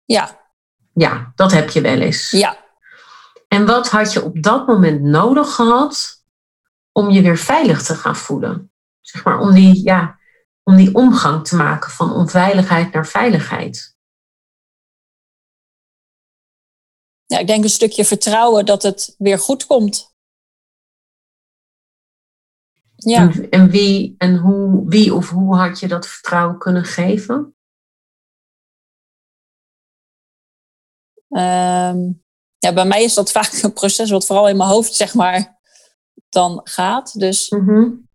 [0.05, 0.41] Ja.
[0.95, 2.31] Ja, dat heb je wel eens.
[2.31, 2.65] Ja.
[3.49, 6.25] En wat had je op dat moment nodig gehad
[6.93, 8.73] om je weer veilig te gaan voelen?
[9.01, 10.18] Zeg maar om die, ja,
[10.69, 13.97] om die omgang te maken van onveiligheid naar veiligheid.
[17.27, 20.17] Ja, ik denk een stukje vertrouwen dat het weer goed komt.
[22.95, 23.21] Ja.
[23.21, 27.35] En, en, wie, en hoe, wie of hoe had je dat vertrouwen kunnen geven?
[31.29, 32.25] Um,
[32.59, 35.61] ja, bij mij is dat vaak een proces wat vooral in mijn hoofd, zeg maar,
[36.29, 37.19] dan gaat.
[37.19, 38.07] Dus mm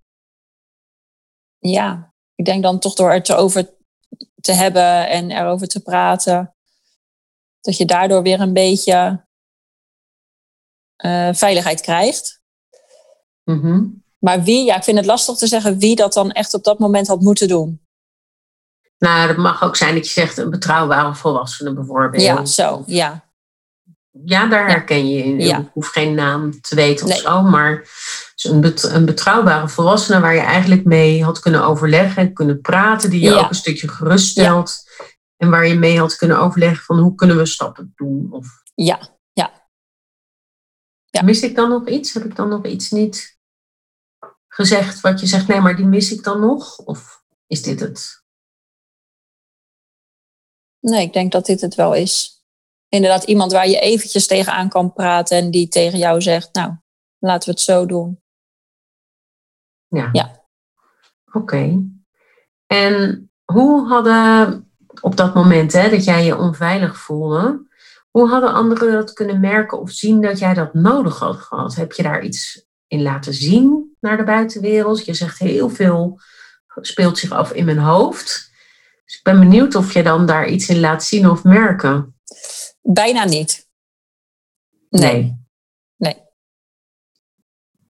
[1.66, 3.69] ja, ik denk dan toch door het erover
[4.41, 6.56] te hebben en erover te praten,
[7.62, 9.26] dat je daardoor weer een beetje
[11.06, 12.41] uh, veiligheid krijgt.
[13.43, 16.63] Mm Maar wie, ja, ik vind het lastig te zeggen wie dat dan echt op
[16.63, 17.82] dat moment had moeten doen.
[18.98, 22.24] Nou, dat mag ook zijn dat je zegt een betrouwbare volwassene bijvoorbeeld.
[22.24, 23.33] Ja, zo, ja.
[24.21, 25.39] Ja, daar herken je in.
[25.39, 27.89] Ik hoef geen naam te weten of zo, maar
[28.36, 33.21] een, een betrouwbare volwassene waar je eigenlijk mee had kunnen overleggen en kunnen praten, die
[33.21, 34.91] je ook een stukje geruststelt.
[35.38, 38.28] En waar je mee had kunnen overleggen van hoe kunnen we stappen doen.
[38.32, 38.47] Of...
[38.76, 39.67] Ja, ja.
[41.06, 41.21] ja.
[41.21, 42.13] Mis ik dan nog iets?
[42.13, 43.38] Heb ik dan nog iets niet
[44.47, 46.78] gezegd wat je zegt, nee, maar die mis ik dan nog?
[46.78, 48.23] Of is dit het?
[50.80, 52.33] Nee, ik denk dat dit het wel is
[52.93, 56.71] inderdaad iemand waar je eventjes tegenaan kan praten en die tegen jou zegt, nou,
[57.19, 58.21] laten we het zo doen.
[59.88, 60.10] Ja.
[60.12, 60.45] ja.
[61.32, 61.84] Oké.
[62.65, 67.67] En hoe hadden op dat moment hè, dat jij je onveilig voelde,
[68.10, 71.75] hoe hadden anderen dat kunnen merken of zien dat jij dat nodig had gehad?
[71.75, 75.06] Heb je daar iets in laten zien naar de buitenwereld?
[75.06, 76.19] Je zegt heel veel
[76.82, 78.51] speelt zich af in mijn hoofd.
[79.06, 82.12] Dus ik ben benieuwd of je dan daar iets in laat zien of merken.
[82.84, 83.69] Bijna niet.
[84.89, 85.46] Nee.
[85.96, 86.24] Nee.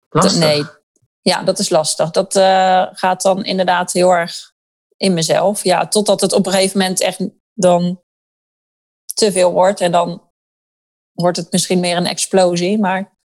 [0.09, 0.39] Lastig.
[0.39, 0.63] Nee.
[1.21, 2.11] Ja, dat is lastig.
[2.11, 4.53] Dat uh, gaat dan inderdaad heel erg
[4.97, 5.63] in mezelf.
[5.63, 7.19] Ja, totdat het op een gegeven moment echt
[7.53, 8.01] dan
[9.13, 9.81] te veel wordt.
[9.81, 10.31] En dan
[11.11, 12.79] wordt het misschien meer een explosie.
[12.79, 13.17] Maar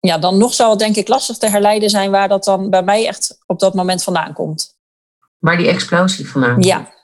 [0.00, 2.82] ja, dan nog zal het denk ik lastig te herleiden zijn waar dat dan bij
[2.82, 4.78] mij echt op dat moment vandaan komt.
[5.38, 6.64] Waar die explosie vandaan komt?
[6.64, 6.97] Ja.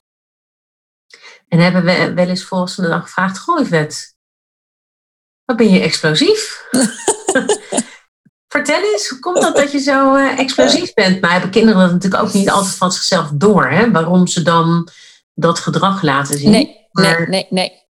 [1.55, 4.13] En hebben we wel eens volwassenen dan gevraagd: Goh, Yvette,
[5.45, 6.69] wat ben je explosief?
[8.55, 11.21] Vertel eens, hoe komt dat dat je zo uh, explosief bent?
[11.21, 13.91] Maar hebben kinderen dat natuurlijk ook niet altijd van zichzelf door, hè?
[13.91, 14.89] waarom ze dan
[15.35, 16.51] dat gedrag laten zien?
[16.51, 17.29] Nee, maar...
[17.29, 17.83] nee, nee, nee.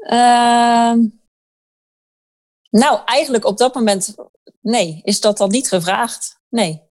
[0.00, 0.94] Uh,
[2.70, 4.14] nou, eigenlijk op dat moment,
[4.60, 6.40] nee, is dat dan niet gevraagd.
[6.48, 6.85] Nee.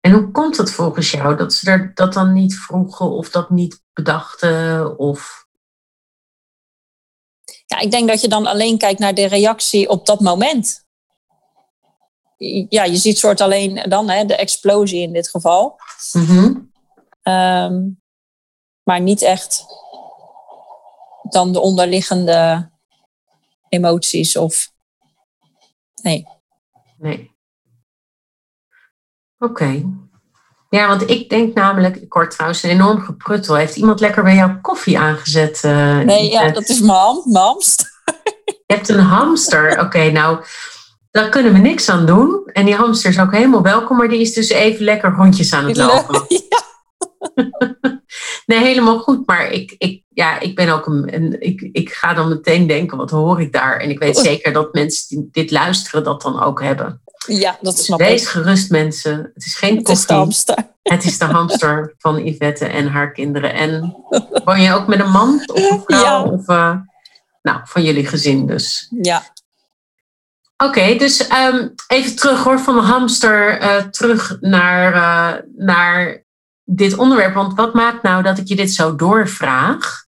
[0.00, 3.50] En hoe komt het volgens jou dat ze er dat dan niet vroegen of dat
[3.50, 4.98] niet bedachten?
[4.98, 5.46] Of...
[7.66, 10.88] Ja, ik denk dat je dan alleen kijkt naar de reactie op dat moment.
[12.68, 15.78] ja, je ziet soort alleen dan hè, de explosie in dit geval.
[17.22, 17.88] Ehm,
[18.82, 19.64] maar niet echt
[21.22, 22.70] dan de onderliggende
[23.68, 24.72] emoties of.
[26.02, 26.26] Nee.
[26.98, 27.38] Nee.
[29.40, 29.84] Oké.
[30.68, 33.54] Ja, want ik denk namelijk, ik hoor trouwens een enorm gepruttel.
[33.54, 35.62] Heeft iemand lekker bij jou koffie aangezet?
[35.64, 37.90] Uh, nee, ja, dat is mijn, ham, mijn hamster.
[38.66, 39.80] Je hebt een hamster.
[39.80, 40.44] Oké, nou,
[41.10, 42.42] daar kunnen we niks aan doen.
[42.52, 45.66] En die hamster is ook helemaal welkom, maar die is dus even lekker rondjes aan
[45.66, 46.24] het lopen.
[46.48, 46.68] Ja.
[48.46, 49.26] nee, helemaal goed.
[49.26, 51.14] Maar ik, ik, ja, ik ben ook een.
[51.14, 53.76] een ik, ik ga dan meteen denken: wat hoor ik daar?
[53.76, 57.02] En ik weet zeker dat mensen die dit luisteren dat dan ook hebben.
[57.32, 59.30] Ja, dat dus snap wees gerust, mensen.
[59.34, 59.92] Het is geen koffie.
[59.92, 60.68] Het is de hamster.
[60.82, 63.52] Het is de hamster van Yvette en haar kinderen.
[63.54, 63.96] En
[64.44, 66.02] woon je ook met een man of een vrouw?
[66.02, 66.22] Ja.
[66.22, 66.76] Of, uh,
[67.42, 68.88] nou, van jullie gezin dus.
[69.02, 69.22] Ja.
[70.56, 76.24] Oké, okay, dus um, even terug hoor, van de hamster uh, terug naar, uh, naar
[76.64, 77.34] dit onderwerp.
[77.34, 80.04] Want wat maakt nou dat ik je dit zo doorvraag?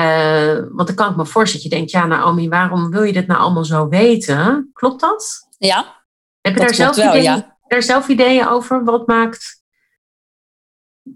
[0.00, 3.12] Uh, want dan kan ik me voorstellen dat je denkt, ja Naomi, waarom wil je
[3.12, 4.70] dit nou allemaal zo weten?
[4.72, 5.48] Klopt dat?
[5.58, 6.01] Ja.
[6.42, 7.58] Heb je daar zelf, wel, ideeën, ja.
[7.66, 8.84] daar zelf ideeën over?
[8.84, 9.62] Wat maakt...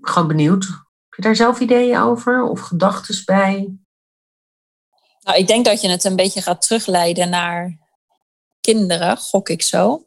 [0.00, 0.64] Gewoon benieuwd.
[0.64, 2.42] Heb je daar zelf ideeën over?
[2.42, 3.78] Of gedachten bij?
[5.20, 7.78] Nou, ik denk dat je het een beetje gaat terugleiden naar
[8.60, 10.06] kinderen, gok ik zo.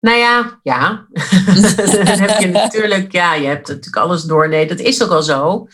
[0.00, 1.06] Nou ja, ja.
[2.04, 4.48] Dan heb je natuurlijk, ja, je hebt natuurlijk alles door.
[4.48, 5.68] Nee, dat is ook al zo.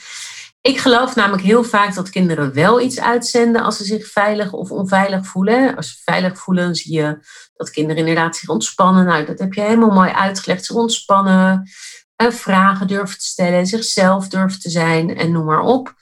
[0.60, 4.70] Ik geloof namelijk heel vaak dat kinderen wel iets uitzenden als ze zich veilig of
[4.70, 5.76] onveilig voelen.
[5.76, 7.18] Als ze veilig voelen, zie je
[7.54, 9.04] dat kinderen inderdaad zich ontspannen.
[9.04, 10.64] Nou, dat heb je helemaal mooi uitgelegd.
[10.64, 11.68] Zich ontspannen,
[12.16, 15.94] vragen durven te stellen, zichzelf durven te zijn en noem maar op.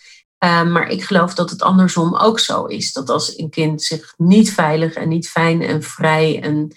[0.44, 2.92] Uh, maar ik geloof dat het andersom ook zo is.
[2.92, 6.76] Dat als een kind zich niet veilig en niet fijn en vrij en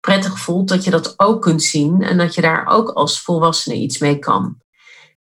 [0.00, 3.74] prettig voelt, dat je dat ook kunt zien en dat je daar ook als volwassene
[3.74, 4.56] iets mee kan.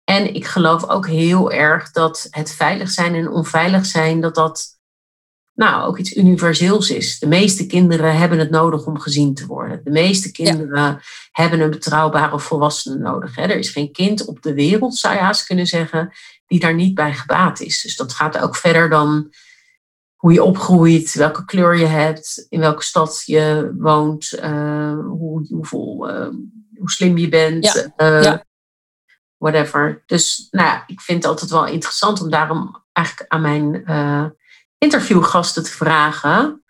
[0.04, 4.80] En ik geloof ook heel erg dat het veilig zijn en onveilig zijn, dat dat
[5.54, 7.18] nou ook iets universeels is.
[7.18, 9.80] De meeste kinderen hebben het nodig om gezien te worden.
[9.84, 11.00] De meeste kinderen ja.
[11.32, 13.38] hebben een betrouwbare volwassene nodig.
[13.38, 16.12] Er is geen kind op de wereld, zou je haast kunnen zeggen,
[16.46, 17.82] die daar niet bij gebaat is.
[17.82, 19.32] Dus dat gaat ook verder dan
[20.16, 26.10] hoe je opgroeit, welke kleur je hebt, in welke stad je woont, uh, hoe, hoeveel,
[26.10, 26.28] uh,
[26.78, 27.92] hoe slim je bent, ja.
[27.96, 28.44] Uh, ja.
[29.42, 30.02] Whatever.
[30.06, 33.84] Dus nou ja, ik vind het altijd wel interessant om daarom eigenlijk aan mijn
[34.78, 36.62] interviewgasten te vragen.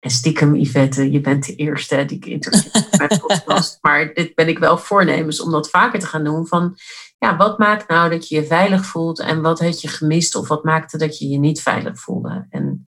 [0.00, 2.70] En stiekem, Yvette, je bent de eerste die ik interview
[3.26, 3.78] podcast.
[3.80, 6.46] Maar dit ben ik wel voornemens om dat vaker te gaan doen.
[6.46, 6.76] Van,
[7.18, 10.48] ja, wat maakt nou dat je je veilig voelt en wat heb je gemist of
[10.48, 12.46] wat maakte dat je je niet veilig voelde?
[12.50, 12.88] En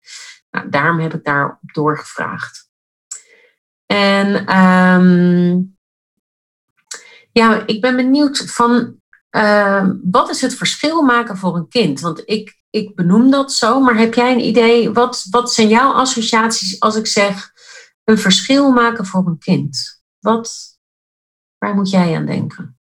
[0.50, 2.70] nou, daarom heb ik daarop doorgevraagd.
[3.86, 5.78] En um,
[7.32, 9.02] ja, ik ben benieuwd van
[9.36, 12.00] uh, wat is het verschil maken voor een kind?
[12.00, 14.91] Want ik, ik benoem dat zo, maar heb jij een idee?
[14.91, 17.52] Wat, wat zijn jouw associaties als ik zeg
[18.04, 20.02] een verschil maken voor een kind?
[20.19, 20.80] Wat,
[21.58, 22.78] waar moet jij aan denken?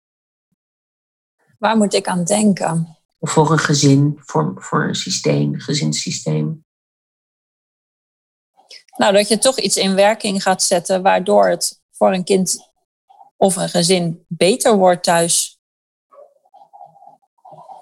[1.57, 2.97] Waar moet ik aan denken?
[3.19, 6.65] Of voor een gezin, voor, voor een systeem, gezinssysteem.
[8.97, 12.71] Nou, dat je toch iets in werking gaat zetten waardoor het voor een kind
[13.35, 15.56] of een gezin beter wordt thuis.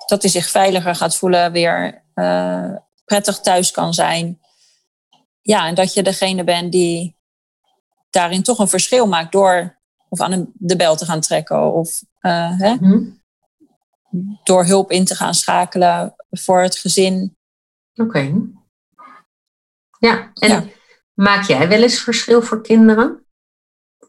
[0.06, 4.40] Dat hij zich veiliger gaat voelen, weer uh, prettig thuis kan zijn.
[5.42, 7.16] Ja, en dat je degene bent die
[8.10, 12.60] daarin toch een verschil maakt door of aan de bel te gaan trekken of uh,
[12.60, 13.24] hè, Mm-hmm.
[14.44, 17.38] door hulp in te gaan schakelen voor het gezin.
[17.94, 18.08] Oké.
[18.08, 18.36] Okay.
[20.00, 20.64] Ja, en Ja.
[21.14, 23.26] maak jij wel eens verschil voor kinderen?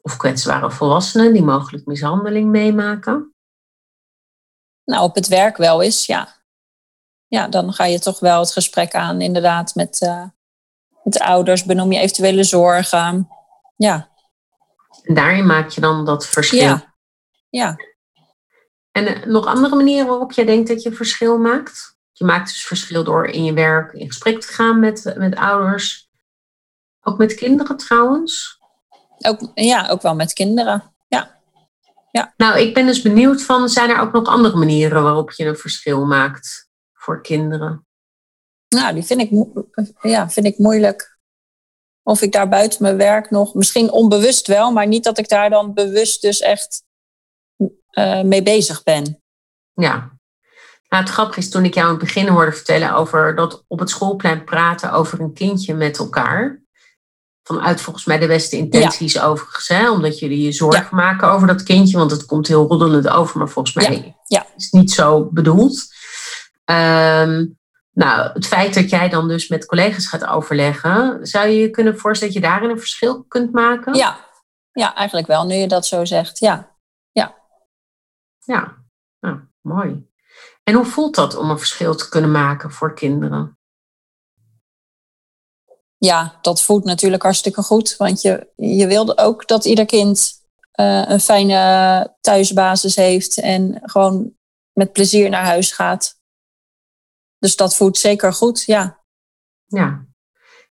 [0.02, 3.34] Of kwetsbare volwassenen die mogelijk mishandeling meemaken?
[4.86, 6.34] Nou, op het werk wel eens, ja.
[7.26, 10.24] Ja, dan ga je toch wel het gesprek aan, inderdaad, met, uh,
[11.02, 11.64] met de ouders.
[11.64, 13.28] Benoem je eventuele zorgen.
[13.76, 14.08] Ja,
[15.02, 16.60] En daarin maak je dan dat verschil.
[16.60, 16.94] ja.
[17.50, 17.76] Ja,
[18.92, 21.96] En eh, nog andere manieren waarop jij denkt dat je verschil maakt?
[22.12, 26.10] Je maakt dus verschil door in je werk in gesprek te gaan met, met ouders.
[27.00, 28.58] Ook met kinderen trouwens.
[29.18, 30.95] ook, ja, ook wel met kinderen.
[32.16, 35.44] Ja, Nou, ik ben dus benieuwd van, zijn er ook nog andere manieren waarop je
[35.44, 37.86] een verschil maakt voor kinderen?
[38.68, 39.30] nou, die vind ik,
[40.00, 41.18] ja, vind ik moeilijk.
[42.02, 45.50] Of ik daar buiten mijn werk nog, misschien onbewust wel, maar niet dat ik daar
[45.50, 46.84] dan bewust dus echt
[47.90, 49.22] eh, mee bezig ben.
[49.74, 49.94] Ja.
[50.88, 53.78] Nou, het grappige is toen ik jou in het begin hoorde vertellen over dat op
[53.78, 56.62] het schoolplein praten over een kindje met elkaar.
[57.46, 59.68] Vanuit volgens mij de beste intenties overigens.
[59.68, 59.90] Hè?
[59.90, 61.98] Omdat jullie je zorgen maken over dat kindje.
[61.98, 63.38] Want het komt heel roddelend over.
[63.38, 64.16] Maar volgens mij
[64.56, 65.94] is het niet zo bedoeld.
[66.64, 67.58] Um,
[67.96, 71.98] nou, het feit dat jij dan dus met collega's gaat overleggen, zou je je kunnen
[71.98, 73.94] voorstellen dat je daarin een verschil kunt maken?
[73.94, 74.18] Ja,
[74.72, 76.38] ja eigenlijk wel, nu je dat zo zegt.
[76.38, 76.76] Ja,
[77.12, 77.34] ja.
[78.38, 78.76] Ja,
[79.20, 80.06] nou, mooi.
[80.62, 83.58] En hoe voelt dat om een verschil te kunnen maken voor kinderen?
[85.98, 87.96] Ja, dat voelt natuurlijk hartstikke goed.
[87.96, 90.32] Want je, je wilde ook dat ieder kind
[90.80, 94.32] uh, een fijne thuisbasis heeft en gewoon
[94.72, 96.20] met plezier naar huis gaat.
[97.38, 99.04] Dus dat voelt zeker goed, ja.
[99.66, 100.06] Ja.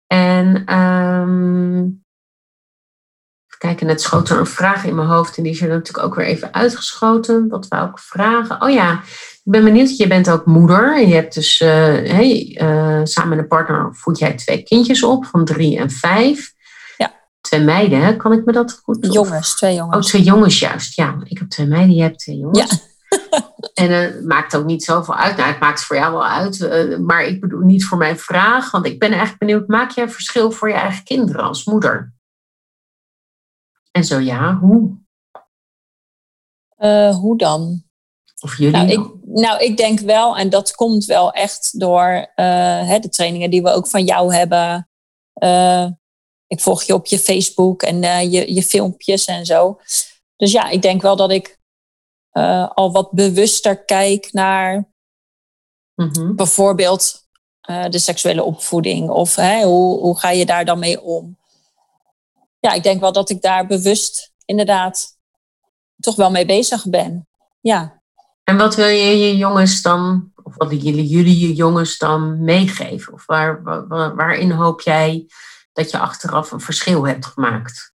[0.07, 2.07] En um,
[3.59, 6.15] kijken, net schoot er een vraag in mijn hoofd en die is er natuurlijk ook
[6.15, 7.49] weer even uitgeschoten.
[7.49, 8.63] Wat wou ik vragen?
[8.63, 8.93] Oh ja,
[9.45, 10.97] ik ben benieuwd, je bent ook moeder.
[10.97, 15.03] En je hebt dus, uh, hey, uh, samen met een partner voed jij twee kindjes
[15.03, 16.53] op van drie en vijf.
[16.97, 17.13] Ja.
[17.41, 18.17] Twee meiden, hè?
[18.17, 19.13] kan ik me dat goed?
[19.13, 19.97] Jongens, twee jongens.
[19.97, 20.97] Oh, twee jongens juist.
[20.97, 22.71] Ja, ik heb twee meiden, je hebt twee jongens.
[22.71, 22.87] Ja.
[23.85, 25.37] en het uh, maakt ook niet zoveel uit.
[25.37, 26.59] Nou, het maakt voor jou wel uit.
[26.59, 28.71] Uh, maar ik bedoel niet voor mijn vraag.
[28.71, 32.13] Want ik ben eigenlijk benieuwd, maak jij een verschil voor je eigen kinderen als moeder?
[33.99, 34.97] En zo ja, hoe?
[36.79, 37.83] Uh, hoe dan?
[38.41, 38.73] Of jullie?
[38.73, 43.51] Nou ik, nou, ik denk wel, en dat komt wel echt door hè, de trainingen
[43.51, 44.89] die we ook van jou hebben.
[46.47, 49.81] ik volg je op je Facebook en je, je filmpjes en zo.
[50.37, 51.59] Dus ja, ik denk wel dat ik
[52.75, 54.93] al wat bewuster kijk naar
[55.95, 56.37] mm-hmm.
[56.37, 57.27] bijvoorbeeld
[57.91, 61.39] de seksuele opvoeding of hè, hoe, hoe ga je daar dan mee om?
[62.61, 65.17] Ja, ik denk wel dat ik daar bewust inderdaad
[66.01, 67.29] toch wel mee bezig ben.
[67.61, 68.03] Ja.
[68.45, 73.13] En wat wil je je jongens dan, of wat willen jullie je jongens dan meegeven?
[73.13, 75.27] Of waar, waar, waarin hoop jij
[75.73, 77.93] dat je achteraf een verschil hebt gemaakt?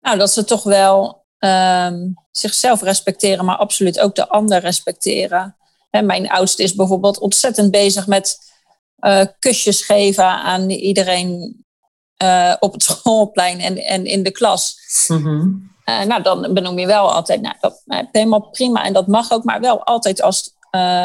[0.00, 5.56] Nou, dat ze toch wel um, zichzelf respecteren, maar absoluut ook de ander respecteren.
[5.90, 8.52] En mijn oudste is bijvoorbeeld ontzettend bezig met
[9.00, 11.64] uh, kusjes geven aan iedereen
[12.22, 14.76] uh, op het schoolplein en, en in de klas.
[15.08, 15.70] Mm-hmm.
[15.84, 19.32] Uh, nou, dan benoem je wel altijd, nou, dat is helemaal prima en dat mag
[19.32, 20.58] ook, maar wel altijd als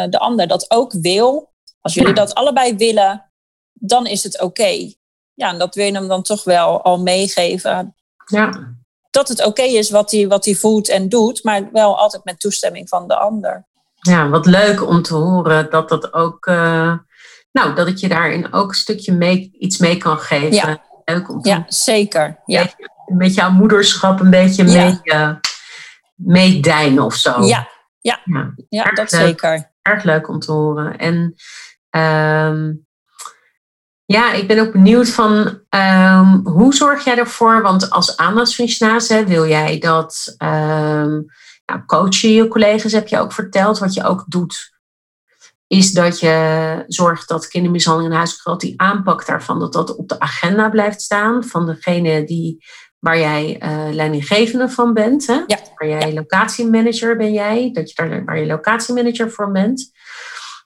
[0.09, 1.53] de ander dat ook wil.
[1.81, 3.31] Als jullie dat allebei willen,
[3.73, 4.93] dan is het oké.
[5.33, 7.95] Ja, en dat wil je hem dan toch wel al meegeven.
[8.25, 8.75] Ja
[9.15, 12.89] dat het oké is wat hij wat voelt en doet, maar wel altijd met toestemming
[12.89, 13.65] van de ander.
[13.95, 16.93] Ja, wat leuk om te horen dat dat ook, uh,
[17.51, 20.53] nou, dat ik je daarin ook een stukje mee, iets mee kan geven.
[20.53, 22.41] Ja, leuk om te ja zeker.
[22.45, 22.67] Ja.
[23.05, 25.31] Met jouw moederschap een beetje mee, uh,
[26.15, 27.43] meedijnen of zo.
[27.43, 27.67] Ja,
[27.99, 28.19] ja,
[28.69, 28.91] ja.
[28.91, 29.73] dat zeker.
[29.81, 30.97] Erg leuk om te horen.
[30.97, 31.35] En
[31.89, 32.85] um,
[34.05, 37.61] ja, ik ben ook benieuwd van um, hoe zorg jij ervoor?
[37.61, 41.25] Want als aandachtsfunctionaris wil jij dat um,
[41.65, 43.79] nou, coachen je collega's, heb je ook verteld.
[43.79, 44.74] Wat je ook doet,
[45.67, 50.19] is dat je zorgt dat kindermishandeling en huisgeweld, die aanpak daarvan, dat dat op de
[50.19, 52.65] agenda blijft staan van degene die,
[52.99, 55.27] waar jij uh, leidinggevende van bent.
[55.27, 55.33] Hè?
[55.47, 55.57] Ja.
[55.75, 59.91] Waar jij locatiemanager ben jij, dat je daar, waar je locatiemanager voor bent.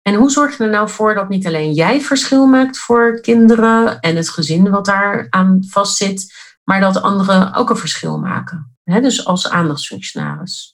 [0.01, 3.99] En hoe zorg je er nou voor dat niet alleen jij verschil maakt voor kinderen
[3.99, 8.75] en het gezin wat daar aan vastzit, maar dat anderen ook een verschil maken?
[8.84, 10.75] dus als aandachtsfunctionaris.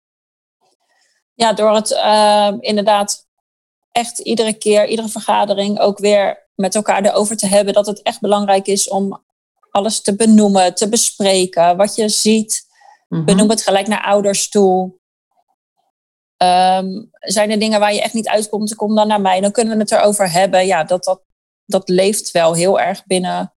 [1.35, 3.27] Ja, door het uh, inderdaad
[3.93, 8.21] echt iedere keer, iedere vergadering ook weer met elkaar erover te hebben dat het echt
[8.21, 9.23] belangrijk is om
[9.71, 12.71] alles te benoemen, te bespreken, wat je ziet.
[13.09, 15.01] Mm Benoem het gelijk naar ouders toe.
[16.37, 19.41] Um, zijn er dingen waar je echt niet uitkomt, kom dan naar mij.
[19.41, 20.67] Dan kunnen we het erover hebben.
[20.67, 21.23] Ja, dat, dat,
[21.67, 23.55] dat leeft wel heel erg binnen,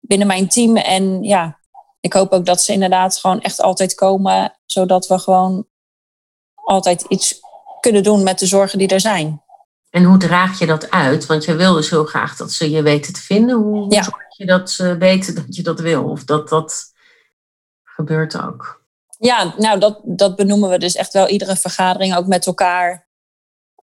[0.00, 0.76] binnen mijn team.
[0.76, 1.60] En ja,
[2.00, 4.58] ik hoop ook dat ze inderdaad gewoon echt altijd komen.
[4.66, 5.66] Zodat we gewoon
[6.54, 7.40] altijd iets
[7.84, 9.42] kunnen doen met de zorgen die er zijn.
[9.90, 11.26] En hoe draag je dat uit?
[11.26, 13.56] Want je wil dus heel graag dat ze je weten te vinden.
[13.56, 16.04] Hoe, zorg je dat ze weten dat je dat wil?
[16.04, 16.92] Of dat dat
[17.84, 18.82] gebeurt ook?
[19.18, 23.08] Ja, nou, dat, dat benoemen we dus echt wel iedere vergadering ook met elkaar.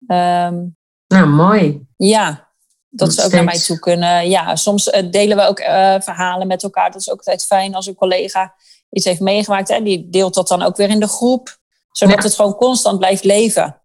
[0.06, 0.76] Um,
[1.06, 1.86] nou, mooi.
[1.96, 2.48] Ja,
[2.88, 4.28] dat ze ook naar mij toe kunnen.
[4.28, 6.90] Ja, soms eh, delen we ook uh, verhalen met elkaar.
[6.90, 8.54] Dat is ook altijd fijn als een collega
[8.90, 9.68] iets heeft meegemaakt.
[9.68, 11.58] Hè, die deelt dat dan ook weer in de groep.
[11.90, 13.78] Zodat het gewoon constant blijft leven.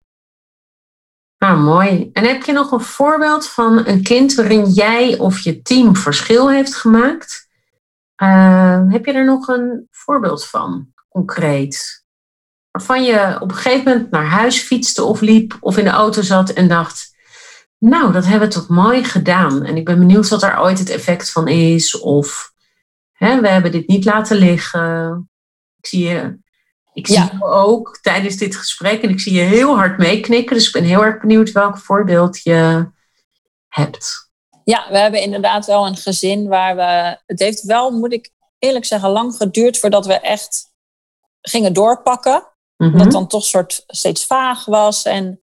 [1.40, 2.10] Nou, mooi.
[2.14, 6.50] En heb je nog een voorbeeld van een kind waarin jij of je team verschil
[6.50, 7.48] heeft gemaakt?
[8.24, 10.94] Uh, heb je er nog een voorbeeld van?
[11.10, 12.04] concreet.
[12.72, 16.22] Waarvan je op een gegeven moment naar huis fietste of liep of in de auto
[16.22, 17.16] zat en dacht:
[17.78, 19.66] Nou, dat hebben we toch mooi gedaan.
[19.66, 22.00] En ik ben benieuwd wat er ooit het effect van is.
[22.00, 22.54] Of
[23.12, 25.30] hè, we hebben dit niet laten liggen.
[25.78, 26.38] Ik zie je,
[27.00, 30.56] ik zie je ook tijdens dit gesprek en ik zie je heel hard meeknikken.
[30.56, 32.88] Dus ik ben heel erg benieuwd welk voorbeeld je
[33.68, 34.30] hebt.
[34.64, 37.18] Ja, we hebben inderdaad wel een gezin waar we.
[37.26, 38.30] Het heeft wel, moet ik
[38.60, 40.66] eerlijk zeggen, lang geduurd voordat we echt
[41.42, 42.44] gingen doorpakken.
[42.78, 45.04] Mm Dat dan toch soort steeds vaag was.
[45.04, 45.42] En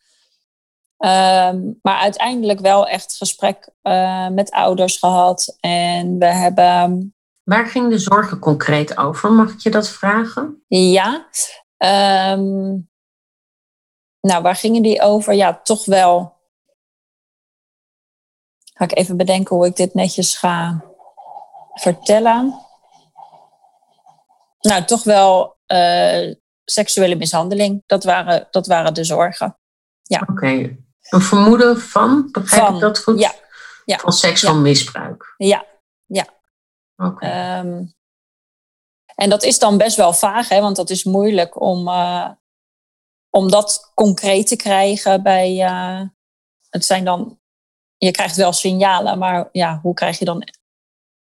[1.04, 5.58] Ehm, maar uiteindelijk wel echt gesprek uh, met ouders gehad.
[5.60, 7.13] En we hebben.
[7.44, 9.32] Waar ging de zorgen concreet over?
[9.32, 10.64] Mag ik je dat vragen?
[10.68, 11.28] Ja.
[11.78, 12.90] Um,
[14.20, 15.34] nou, waar gingen die over?
[15.34, 16.42] Ja, toch wel.
[18.74, 20.84] Ga ik even bedenken hoe ik dit netjes ga
[21.74, 22.62] vertellen.
[24.60, 26.34] Nou, toch wel uh,
[26.66, 27.84] seksuele mishandeling.
[27.86, 29.58] Dat waren, dat waren de zorgen.
[30.02, 30.28] Ja.
[30.30, 30.78] Oké.
[31.10, 33.20] Een vermoeden van, begrijp van, ik dat goed?
[33.20, 33.32] Ja.
[33.86, 33.98] ja.
[33.98, 35.34] Van seksueel misbruik?
[35.38, 35.66] Ja,
[36.06, 36.26] ja.
[36.96, 37.84] Ehm,
[39.16, 42.30] en dat is dan best wel vaag, hè, want dat is moeilijk om, uh,
[43.30, 45.64] om dat concreet te krijgen bij.
[45.64, 46.02] Uh,
[46.70, 47.40] het zijn dan.
[47.98, 50.48] Je krijgt wel signalen, maar ja, hoe krijg je dan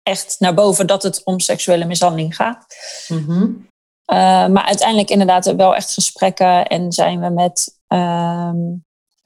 [0.03, 2.65] echt naar boven dat het om seksuele mishandeling gaat?
[3.07, 3.67] Mm
[4.11, 8.57] uh, maar uiteindelijk inderdaad wel echt gesprekken en zijn we met ehm,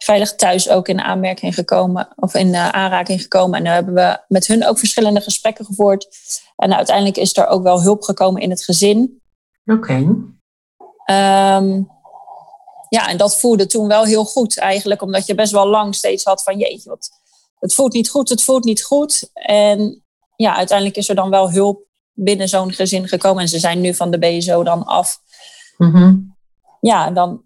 [0.03, 3.57] veilig thuis ook in aanmerking gekomen of in uh, aanraking gekomen.
[3.57, 6.07] En dan hebben we met hun ook verschillende gesprekken gevoerd.
[6.55, 9.21] En uiteindelijk is er ook wel hulp gekomen in het gezin.
[9.65, 10.15] Oké.
[11.05, 11.81] Ehm,
[12.89, 16.23] ja, en dat voelde toen wel heel goed eigenlijk, omdat je best wel lang steeds
[16.23, 17.09] had van jeetje, wat,
[17.59, 19.29] het voelt niet goed, het voelt niet goed.
[19.33, 20.03] En
[20.35, 23.41] ja, uiteindelijk is er dan wel hulp binnen zo'n gezin gekomen.
[23.41, 25.19] En ze zijn nu van de BSO dan af.
[25.77, 26.35] Mm
[26.79, 27.45] Ja, en dan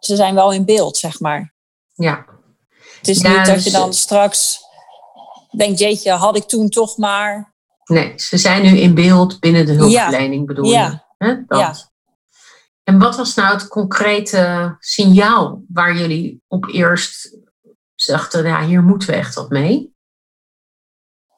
[0.00, 1.54] ze zijn wel in beeld, zeg maar.
[1.94, 2.26] Ja.
[2.98, 4.60] Het is niet dat je dan straks
[5.50, 7.54] denkt, jeetje, had ik toen toch maar.
[7.84, 10.98] Nee, ze zijn nu in beeld binnen de hulpverlening, bedoel je?
[11.18, 11.58] Dat.
[11.58, 11.74] Ja.
[12.84, 17.36] En wat was nou het concrete signaal waar jullie op eerst
[18.06, 19.94] dachten, ja, hier moeten we echt wat mee?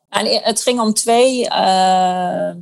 [0.09, 1.45] En het ging om twee.
[1.45, 2.53] Uh,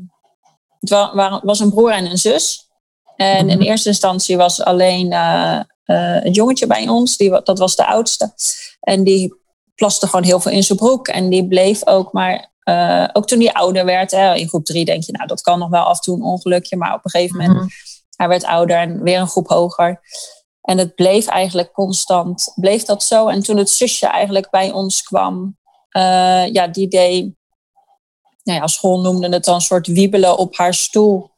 [0.81, 2.69] het was een broer en een zus.
[3.17, 3.67] En in mhm.
[3.67, 8.33] eerste instantie was alleen uh, uh, een jongetje bij ons, die, dat was de oudste.
[8.81, 9.35] En die
[9.75, 11.09] plaste gewoon heel veel in zijn broek.
[11.09, 14.85] En die bleef ook maar, uh, ook toen hij ouder werd, hè, in groep drie
[14.85, 16.77] denk je, nou dat kan nog wel af en toe een ongelukje.
[16.77, 17.69] Maar op een gegeven moment, mm
[18.21, 20.01] hij werd ouder en weer een groep hoger.
[20.61, 23.29] En het bleef eigenlijk constant, bleef dat zo.
[23.29, 25.57] En toen het zusje eigenlijk bij ons kwam,
[25.97, 27.35] uh, ja, die deed,
[28.43, 31.31] nou ja, school noemde het dan een soort wiebelen op haar stoel.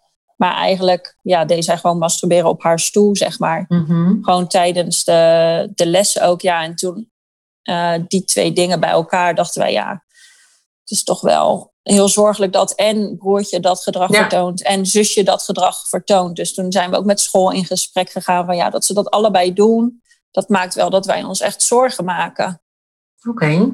[0.42, 3.64] Maar eigenlijk ja, deed zij gewoon masturberen op haar stoel, zeg maar.
[3.68, 4.22] Mhm.
[4.22, 6.40] Gewoon tijdens de, de lessen ook.
[6.40, 7.10] Ja, en toen
[7.64, 10.04] uh, die twee dingen bij elkaar dachten wij, ja,
[10.80, 15.42] het is toch wel heel zorgelijk dat en broertje dat gedrag vertoont en zusje dat
[15.42, 16.36] gedrag vertoont.
[16.36, 19.10] Dus toen zijn we ook met school in gesprek gegaan van ja, dat ze dat
[19.10, 20.02] allebei doen.
[20.30, 22.62] Dat maakt wel dat wij ons echt zorgen maken.
[23.28, 23.70] Oké.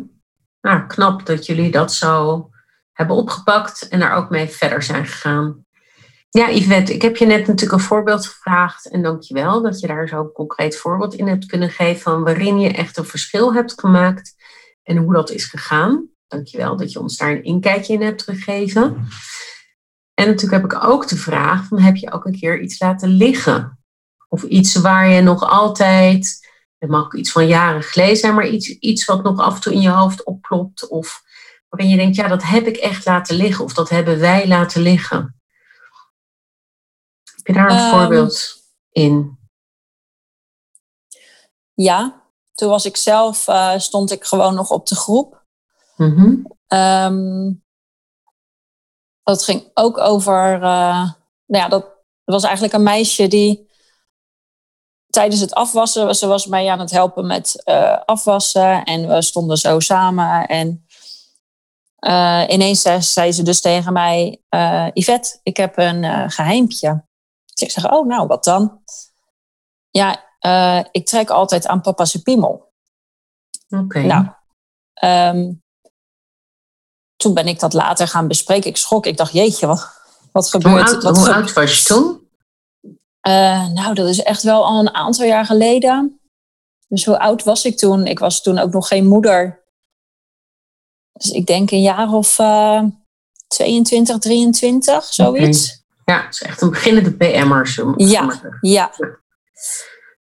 [0.60, 2.48] Nou, knap dat jullie dat zo
[2.92, 5.66] hebben opgepakt en daar ook mee verder zijn gegaan.
[6.30, 8.88] Ja, Yvette, ik heb je net natuurlijk een voorbeeld gevraagd.
[8.90, 12.00] En dankjewel dat je daar zo een concreet voorbeeld in hebt kunnen geven.
[12.00, 14.34] Van waarin je echt een verschil hebt gemaakt.
[14.82, 16.08] En hoe dat is gegaan.
[16.26, 18.82] Dankjewel dat je ons daar een inkijkje in hebt gegeven.
[20.14, 23.08] En natuurlijk heb ik ook de vraag: van, heb je ook een keer iets laten
[23.08, 23.78] liggen?
[24.28, 26.48] Of iets waar je nog altijd.
[26.78, 29.60] Het mag ook iets van jaren geleden zijn, maar iets, iets wat nog af en
[29.60, 30.88] toe in je hoofd opklopt.
[30.88, 31.22] Of
[31.68, 33.64] waarin je denkt, ja, dat heb ik echt laten liggen.
[33.64, 35.37] Of dat hebben wij laten liggen
[37.48, 39.38] je daar een ehm, voorbeeld in?
[41.74, 42.22] Ja,
[42.54, 45.46] toen was ik zelf, uh, stond ik gewoon nog op de groep.
[45.96, 46.46] Mm
[49.22, 51.86] dat ging ook over, uh, nou ja, dat
[52.24, 53.70] was eigenlijk een meisje die
[55.08, 59.56] tijdens het afwassen, ze was mij aan het helpen met uh, afwassen en we stonden
[59.56, 60.86] zo samen en
[62.48, 64.42] ineens zei ze dus tegen mij,
[64.92, 67.07] Yvette, ik heb een geheimpje.
[67.58, 68.82] Dus ik zeg, oh nou, wat dan?
[69.90, 72.72] Ja, uh, ik trek altijd aan papa's piemel.
[73.68, 74.00] Oké.
[74.00, 74.26] Nou,
[75.04, 75.62] um,
[77.16, 78.70] toen ben ik dat later gaan bespreken.
[78.70, 79.90] Ik schrok, ik dacht, jeetje, wat,
[80.32, 81.10] wat gebeurt er?
[81.10, 82.28] Hoe, oud was je toen?
[83.28, 86.20] Uh, nou, dat is echt wel al een aantal jaar geleden.
[86.88, 88.06] Dus hoe oud was ik toen?
[88.06, 89.64] Ik was toen ook nog geen moeder.
[91.12, 92.82] Dus ik denk een jaar of uh,
[93.46, 95.77] 22, 23, zoiets.
[96.08, 97.94] Ja, het is echt een beginnende PM'er.
[97.96, 98.90] Ja, ja.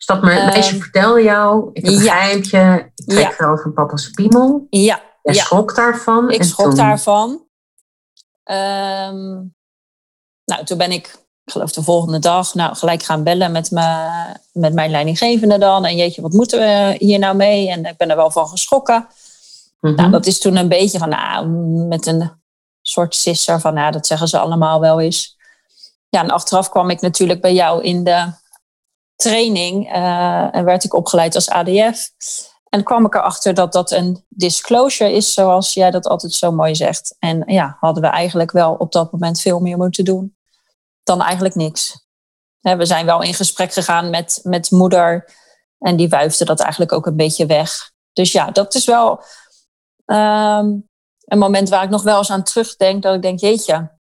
[0.07, 2.12] dat meisje uh, vertelde jou, ik heb een ja.
[2.12, 3.34] geheimtje, ik trek ja.
[3.39, 4.66] erover papa's piemel.
[4.70, 5.01] Ja.
[5.22, 5.43] Jij ja.
[5.43, 6.30] schrok daarvan.
[6.30, 7.47] Ik schrok toen, daarvan.
[8.45, 9.34] Ehm,
[10.45, 11.07] nou, toen ben ik,
[11.45, 14.09] ik geloof de volgende dag, nou, gelijk gaan bellen met, me,
[14.53, 15.84] met mijn leidinggevende dan.
[15.84, 17.70] En jeetje, wat moeten we hier nou mee?
[17.70, 19.07] En ik ben er wel van geschrokken.
[19.80, 19.95] Mhm.
[19.95, 21.47] Nou, dat is toen een beetje van, nou,
[21.89, 22.30] met een
[22.82, 25.36] soort sisser van, nou, dat zeggen ze allemaal wel eens.
[26.09, 28.32] Ja, en achteraf kwam ik natuurlijk bij jou in de
[29.16, 32.11] training eh, en werd ik opgeleid als ADF.
[32.68, 36.74] En kwam ik erachter dat dat een disclosure is, zoals jij dat altijd zo mooi
[36.74, 37.16] zegt.
[37.18, 40.36] En ja, hadden we eigenlijk wel op dat moment veel meer moeten doen
[41.02, 42.04] dan eigenlijk niks.
[42.61, 45.34] We zijn wel in gesprek gegaan met, met moeder
[45.78, 47.90] en die wuifde dat eigenlijk ook een beetje weg.
[48.12, 49.22] Dus ja, dat is wel
[50.04, 50.66] ehm,
[51.24, 53.02] een moment waar ik nog wel eens aan terugdenk.
[53.02, 53.98] Dat ik denk, jeetje,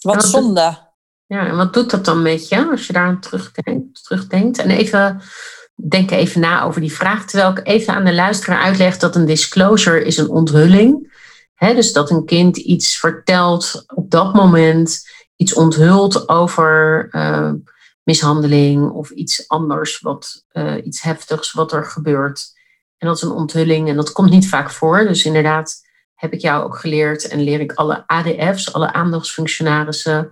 [0.00, 0.83] wat zonde.
[1.26, 4.04] Ja, en wat doet dat dan met je als je daar aan terugdenkt?
[4.04, 4.58] terugdenkt?
[4.58, 5.20] En even,
[5.74, 7.26] denk even na over die vraag.
[7.26, 11.12] Terwijl ik even aan de luisteraar uitleg dat een disclosure is een onthulling.
[11.54, 17.52] Hè, dus dat een kind iets vertelt op dat moment, iets onthult over eh,
[18.02, 22.52] mishandeling of iets anders, wat, eh, iets heftigs wat er gebeurt.
[22.98, 24.98] En dat is een onthulling en dat komt niet vaak voor.
[24.98, 25.82] Dus inderdaad
[26.14, 30.30] heb ik jou ook geleerd en leer ik alle ADF's, alle aandachtsfunctionarissen,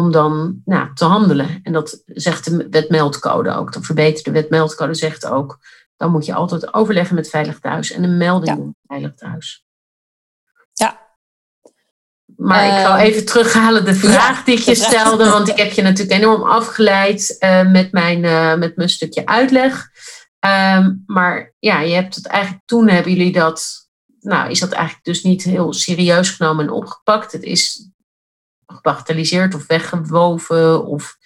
[0.00, 1.60] om dan nou, te handelen.
[1.62, 3.72] En dat zegt de wetmeldcode ook.
[3.72, 5.58] De verbeterde wetmeldcode zegt ook,
[5.96, 8.54] dan moet je altijd overleggen met Veilig Thuis en een melding Ja.
[8.54, 9.64] doen met Veilig Thuis.
[10.72, 11.08] Ja.
[12.36, 15.56] Maar ik ga Ehm, even terughalen de vraag ja, die ik je stelde, want ik
[15.56, 19.88] heb je natuurlijk enorm afgeleid eh, met, mijn, eh, met mijn stukje uitleg.
[20.38, 23.88] Ehm, maar ja, je hebt het eigenlijk toen hebben jullie dat,
[24.20, 27.32] nou is dat eigenlijk dus niet heel serieus genomen en opgepakt.
[27.32, 27.90] Het is
[28.74, 31.16] gebagatelliseerd of weggewoven of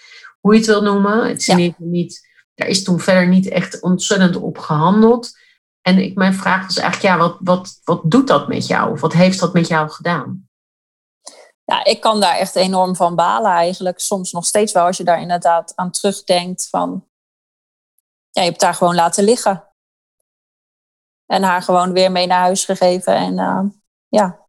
[0.40, 1.28] hoe je het wil noemen.
[1.28, 1.54] Het is Ja.
[1.56, 5.38] geval niet, daar is toen verder niet echt ontzettend op gehandeld.
[5.80, 8.92] En ik, mijn vraag was eigenlijk, ja, wat, wat, wat doet dat met jou?
[8.92, 10.48] Of wat heeft dat met jou gedaan?
[11.64, 14.00] Ja, ik kan daar echt enorm van balen eigenlijk.
[14.00, 17.08] Soms nog steeds wel, als je daar inderdaad aan terugdenkt van...
[18.30, 19.68] Ja, je hebt haar gewoon laten liggen.
[21.26, 23.14] En haar gewoon weer mee naar huis gegeven.
[23.14, 23.60] En eh,
[24.08, 24.43] ja,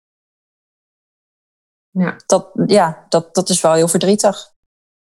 [1.98, 2.16] Ja.
[2.26, 4.52] dat, ja dat, dat is wel heel verdrietig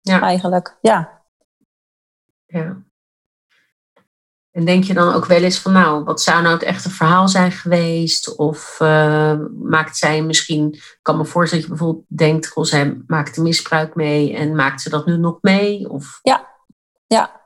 [0.01, 0.21] Ja.
[0.21, 0.77] eigenlijk.
[0.81, 1.23] Ja.
[2.45, 2.77] Ja.
[4.51, 7.27] En denk je dan ook wel eens van, nou, wat zou nou het echte verhaal
[7.27, 8.35] zijn geweest?
[8.35, 13.01] Of eh, maakt zij misschien, ik kan me voorstellen dat je bijvoorbeeld denkt, goh, zij
[13.07, 15.89] maakte misbruik mee en maakt ze dat nu nog mee?
[15.89, 17.43] Of, Ja,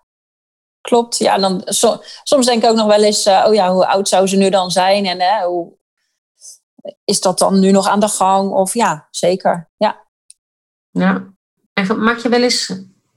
[0.82, 1.18] klopt.
[1.18, 4.08] Ja, dan, so- soms denk ik ook nog wel eens, eh, oh ja, hoe oud
[4.08, 5.06] zou ze nu dan zijn?
[5.06, 5.74] En hè, hoe,
[7.04, 8.52] is dat dan nu nog aan de gang?
[8.52, 9.70] Of ja, zeker.
[9.78, 10.08] Ja,
[10.90, 11.34] ja.
[11.74, 12.74] En maak je wel eens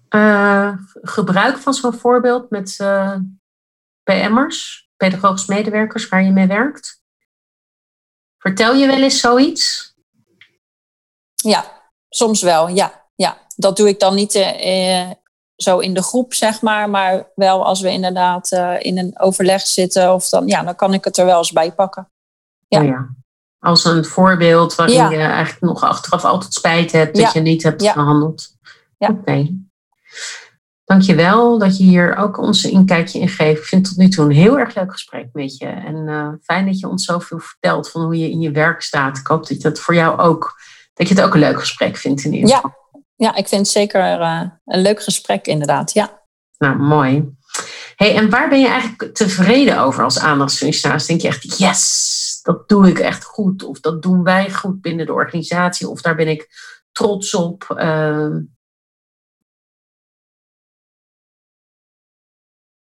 [0.08, 3.16] eh, gebruik van zo'n voorbeeld met eh
[4.02, 7.02] PM'ers, pedagogisch medewerkers waar je mee werkt?
[8.38, 9.90] Vertel je wel eens zoiets?
[11.34, 12.68] ja soms wel.
[12.68, 13.38] Ja, ja.
[13.56, 15.10] Dat doe ik dan niet eh,
[15.56, 16.90] zo in de groep, zeg maar.
[16.90, 20.14] Maar wel als we inderdaad in een overleg zitten.
[20.14, 22.10] Of dan, ja, dan kan ik het er wel eens bij pakken.
[22.68, 22.80] Ja.
[22.80, 23.21] Oh ja.
[23.64, 25.10] Als een voorbeeld waarin Ja.
[25.10, 27.24] je eigenlijk nog achteraf altijd spijt hebt Ja.
[27.24, 27.92] dat je niet hebt Ja.
[27.92, 28.48] gehandeld.
[28.98, 29.08] Ja.
[29.08, 29.48] Oké.
[30.84, 33.58] Dankjewel dat je hier ook ons een inkijkje in geeft.
[33.60, 35.66] Ik vind het tot nu toe een heel erg leuk gesprek met je.
[35.66, 39.18] En eh, fijn dat je ons zoveel vertelt van hoe je in je werk staat.
[39.18, 40.60] Ik hoop dat dat voor jou ook,
[40.94, 42.54] dat je het ook een leuk gesprek vindt in ieder Ja.
[42.56, 42.80] geval.
[43.16, 45.92] Ja, ik vind het zeker eh, een leuk gesprek inderdaad.
[45.92, 46.20] Ja.
[46.58, 47.28] Nou, mooi.
[47.96, 51.06] Hey, en waar ben je eigenlijk tevreden over als aandachtsfunctionaris?
[51.06, 52.11] Denk je echt, yes,
[52.42, 53.62] dat doe ik echt goed.
[53.64, 55.88] Of dat doen wij goed binnen de organisatie.
[55.88, 56.48] Of daar ben ik
[56.92, 57.70] trots op.
[57.76, 58.40] Ehm,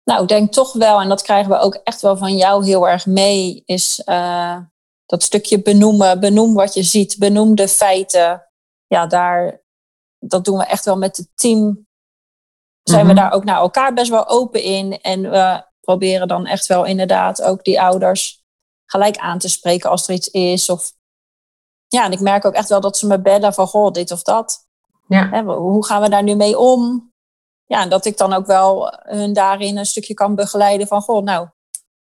[0.03, 2.87] Nou, ik denk toch wel, en dat krijgen we ook echt wel van jou heel
[2.89, 4.57] erg mee, is eh,
[5.05, 6.19] dat stukje benoemen.
[6.19, 8.47] Benoem wat je ziet, benoem de feiten.
[8.87, 9.63] Ja, daar,
[10.19, 11.87] dat doen we echt wel met het team.
[12.83, 13.15] Zijn Mhm.
[13.15, 15.01] we daar ook naar elkaar best wel open in.
[15.01, 18.40] En we proberen dan echt wel inderdaad ook die ouders
[18.91, 20.69] gelijk aan te spreken als er iets is.
[20.69, 20.91] Of,
[21.87, 24.23] ja, en ik merk ook echt wel dat ze me bellen van, goh, dit of
[24.23, 24.67] dat.
[25.07, 27.09] ja, Hè, hoe gaan we daar nu mee om?
[27.65, 31.23] Ja, en dat ik dan ook wel hun daarin een stukje kan begeleiden van, goh,
[31.23, 31.47] nou,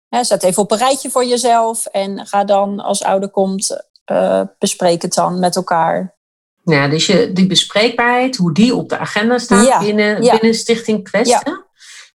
[0.10, 4.42] hè, zet even op een rijtje voor jezelf en ga dan als ouder komt, eh
[4.60, 6.18] bespreek het dan met elkaar.
[6.64, 10.32] ja, dus je, die bespreekbaarheid, hoe die op de agenda staat Ja, binnen, ja.
[10.32, 11.66] binnen Stichting Kwesten.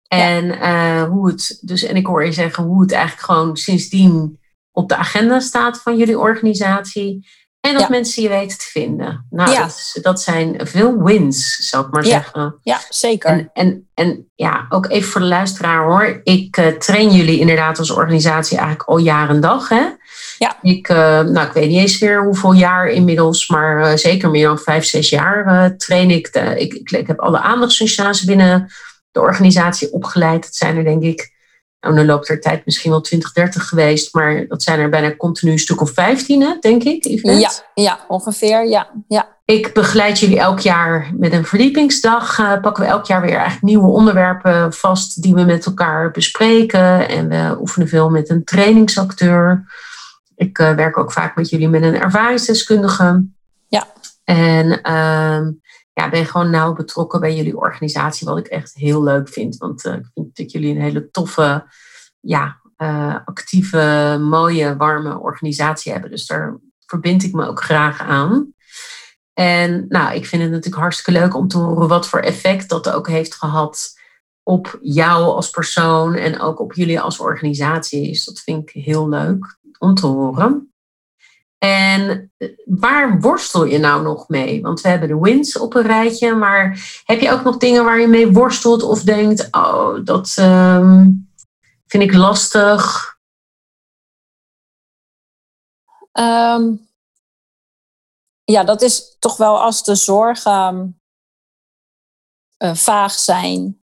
[0.08, 4.40] En, eh, hoe het, dus, en ik hoor je zeggen hoe het eigenlijk gewoon sindsdien
[4.78, 7.26] op de agenda staat van jullie organisatie.
[7.60, 9.26] En dat mensen je weten te vinden.
[9.30, 12.58] Nou, dat, dat, zijn veel wins, zou ik maar zeggen.
[12.62, 13.30] Ja, zeker.
[13.30, 16.20] En, en, en, ja, ook even voor de luisteraar hoor.
[16.22, 19.68] Ik uh, train jullie inderdaad als organisatie eigenlijk al jaren en dag.
[19.68, 19.86] Hè?
[20.38, 20.56] Ja.
[20.62, 24.46] Ik, uh, nou, ik weet niet eens meer hoeveel jaar inmiddels, maar uh, zeker meer
[24.46, 26.90] dan vijf, zes jaar train ik, de, ik, ik.
[26.90, 28.72] Ik heb alle aandachtsfunctionaris binnen
[29.10, 30.42] de organisatie opgeleid.
[30.42, 31.36] Dat zijn er denk ik
[31.80, 35.16] nou, dan loopt er tijd misschien wel 20, 30 geweest, maar dat zijn er bijna
[35.16, 37.04] continu een stuk of 15, denk ik.
[37.22, 38.68] Ja, ja, ongeveer.
[38.68, 39.36] Ja, ja.
[39.44, 42.38] Ik begeleid jullie elk jaar met een verdiepingsdag.
[42.38, 47.08] Uh, pakken we elk jaar weer eigenlijk nieuwe onderwerpen vast die we met elkaar bespreken.
[47.08, 49.64] En we oefenen veel met een trainingsacteur.
[50.36, 53.24] Ik uh, werk ook vaak met jullie met een ervaringsdeskundige.
[53.68, 53.86] Ja.
[54.24, 55.46] En uh,
[55.98, 59.56] ja, ben gewoon nauw betrokken bij jullie organisatie, wat ik echt heel leuk vind.
[59.56, 61.66] Want uh, ik vind dat jullie een hele toffe,
[62.20, 66.10] ja, uh, actieve, mooie, warme organisatie hebben.
[66.10, 68.54] Dus daar verbind ik me ook graag aan.
[69.32, 72.90] En nou, ik vind het natuurlijk hartstikke leuk om te horen wat voor effect dat
[72.90, 73.98] ook heeft gehad
[74.42, 78.08] op jou als persoon en ook op jullie als organisatie.
[78.08, 80.67] Dus dat vind ik heel leuk om te horen.
[81.58, 82.32] En
[82.64, 84.62] waar worstel je nou nog mee?
[84.62, 88.00] Want we hebben de wins op een rijtje, maar heb je ook nog dingen waar
[88.00, 91.30] je mee worstelt of denkt, oh, dat um,
[91.86, 93.16] vind ik lastig?
[96.12, 96.88] Um,
[98.44, 101.00] ja, dat is toch wel als de zorgen
[102.58, 103.82] uh, vaag zijn.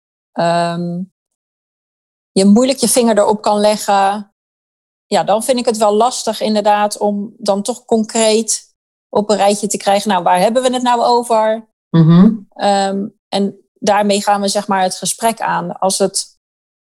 [2.32, 4.34] Je moeilijk je vinger erop kan leggen
[5.08, 8.74] ja, dan vind ik het wel lastig inderdaad om dan toch concreet
[9.10, 10.10] op een rijtje te krijgen.
[10.10, 11.68] Nou, waar hebben we het nou over?
[11.89, 12.47] Mm
[13.30, 15.80] en daarmee gaan we zeg maar het gesprek aan.
[15.80, 16.39] Als het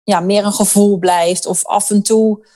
[0.03, 2.47] ja, meer een gevoel blijft of af en toe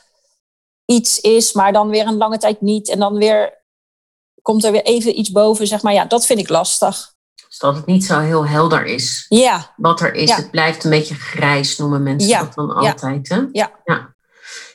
[0.84, 2.88] iets is, maar dan weer een lange tijd niet.
[2.88, 3.64] En dan weer
[4.42, 5.92] komt er weer even iets boven, zeg maar.
[5.92, 7.14] Ja, dat vind ik lastig.
[7.48, 9.26] Dus dat het niet zo heel helder is.
[9.28, 9.74] Ja.
[9.76, 10.32] Wat er is.
[10.32, 12.40] Het blijft een beetje grijs, noemen mensen ja.
[12.40, 13.28] dat dan altijd.
[13.28, 13.42] Hè?
[13.52, 13.70] Ja.
[13.84, 14.09] ja.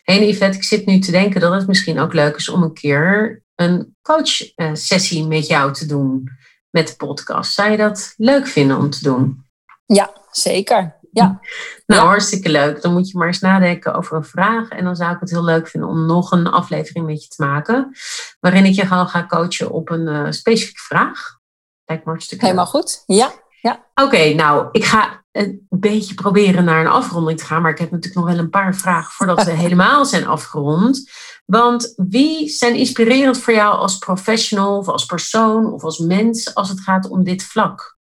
[0.05, 2.73] Hé Yvette, ik zit nu te denken dat het misschien ook leuk is om een
[2.73, 6.29] keer een coachsessie met jou te doen
[6.69, 7.53] met de podcast.
[7.53, 9.45] Zou je dat leuk vinden om te doen?
[9.85, 10.99] Ja, zeker.
[11.11, 11.39] Ja.
[11.85, 12.81] Nou, hartstikke leuk.
[12.81, 14.69] Dan moet je maar eens nadenken over een vraag.
[14.69, 17.43] En dan zou ik het heel leuk vinden om nog een aflevering met je te
[17.43, 17.91] maken.
[18.39, 21.39] Waarin ik je gewoon ga coachen op een uh, specifieke vraag.
[21.85, 23.03] Lijkt me hartstikke Helemaal goed.
[23.05, 23.31] Ja.
[23.61, 23.85] ja.
[23.93, 27.61] Oké, nou, ik ga een beetje proberen naar een afronding te gaan.
[27.61, 31.09] Maar ik heb natuurlijk nog wel een paar vragen voordat we helemaal zijn afgerond.
[31.45, 36.69] Want wie zijn inspirerend voor jou als professional of als persoon of als mens als
[36.69, 37.97] het gaat om dit vlak?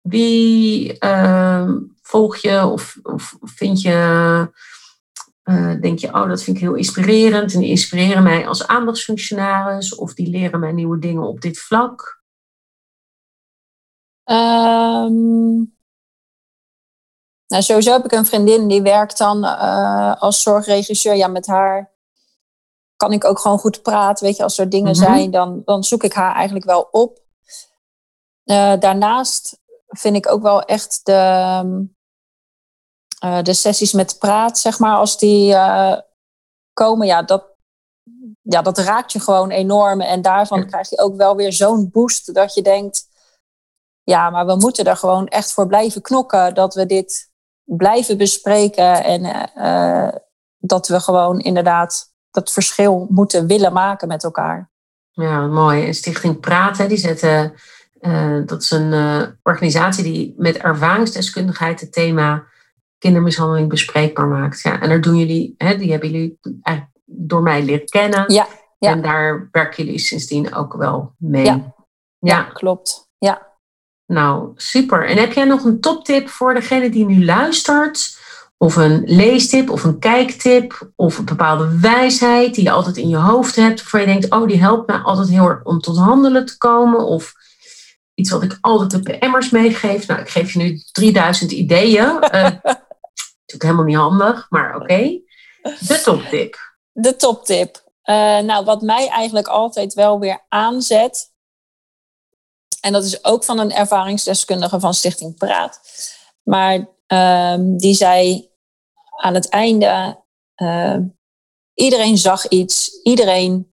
[0.00, 1.70] Wie uh,
[2.02, 4.48] volg je of, of vind je,
[5.44, 9.94] uh, denk je, oh dat vind ik heel inspirerend en die inspireren mij als aandachtsfunctionaris
[9.94, 12.20] of die leren mij nieuwe dingen op dit vlak?
[14.24, 15.71] Um,
[17.52, 21.14] nou, sowieso heb ik een vriendin die werkt dan uh, als zorgregisseur.
[21.14, 21.90] Ja, met haar
[22.96, 24.26] kan ik ook gewoon goed praten.
[24.26, 25.14] Weet je, als er dingen mm -hmm.
[25.14, 27.20] zijn, dan, dan zoek ik haar eigenlijk wel op.
[28.44, 31.88] Uh, daarnaast vind ik ook wel echt de,
[33.24, 35.56] uh, de sessies met praat, zeg maar, als die
[36.72, 37.44] komen, ja dat,
[38.42, 40.00] ja, dat raakt je gewoon enorm.
[40.00, 40.64] En daarvan ja.
[40.64, 43.08] krijg je ook wel weer zo'n boost dat je denkt,
[44.02, 47.31] ja, maar we moeten er gewoon echt voor blijven knokken dat we dit
[47.76, 50.08] blijven bespreken en uh,
[50.58, 54.70] dat we gewoon inderdaad dat verschil moeten willen maken met elkaar.
[55.10, 55.86] Ja, mooi.
[55.86, 57.54] En Stichting Praten, die zetten,
[58.00, 62.44] uh, dat is een uh, organisatie die met ervaringsdeskundigheid het thema
[62.98, 64.60] kindermishandeling bespreekbaar maakt.
[64.60, 68.32] Ja, en daar doen jullie, hè, die hebben jullie eigenlijk door mij leren kennen.
[68.32, 68.46] Ja,
[68.78, 68.90] ja.
[68.90, 71.44] En daar werken jullie sindsdien ook wel mee.
[71.44, 71.74] Ja, ja.
[72.18, 73.10] ja klopt.
[74.12, 75.08] Nou, super.
[75.08, 78.18] En heb jij nog een toptip voor degene die nu luistert?
[78.58, 83.16] Of een leestip of een kijktip of een bepaalde wijsheid die je altijd in je
[83.16, 86.46] hoofd hebt, waarvan je denkt, oh, die helpt me altijd heel erg om tot handelen
[86.46, 87.06] te komen.
[87.06, 87.32] Of
[88.14, 90.06] iets wat ik altijd de PM'ers meegeef.
[90.06, 92.06] Nou, ik geef je nu 3000 ideeën.
[92.20, 92.64] uh, natuurlijk
[93.46, 94.82] helemaal niet handig, maar oké.
[94.82, 95.22] Okay.
[95.62, 96.74] De toptip.
[96.92, 97.82] De toptip.
[98.04, 101.31] Uh, nou, wat mij eigenlijk altijd wel weer aanzet,
[102.82, 105.80] en dat is ook van een ervaringsdeskundige van Stichting Praat.
[106.42, 108.50] Maar um, die zei
[109.20, 110.22] aan het einde,
[110.56, 110.96] uh,
[111.74, 113.72] iedereen zag iets, iedereen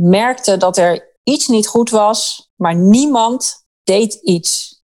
[0.00, 4.82] merkte dat er iets niet goed was, maar niemand deed iets.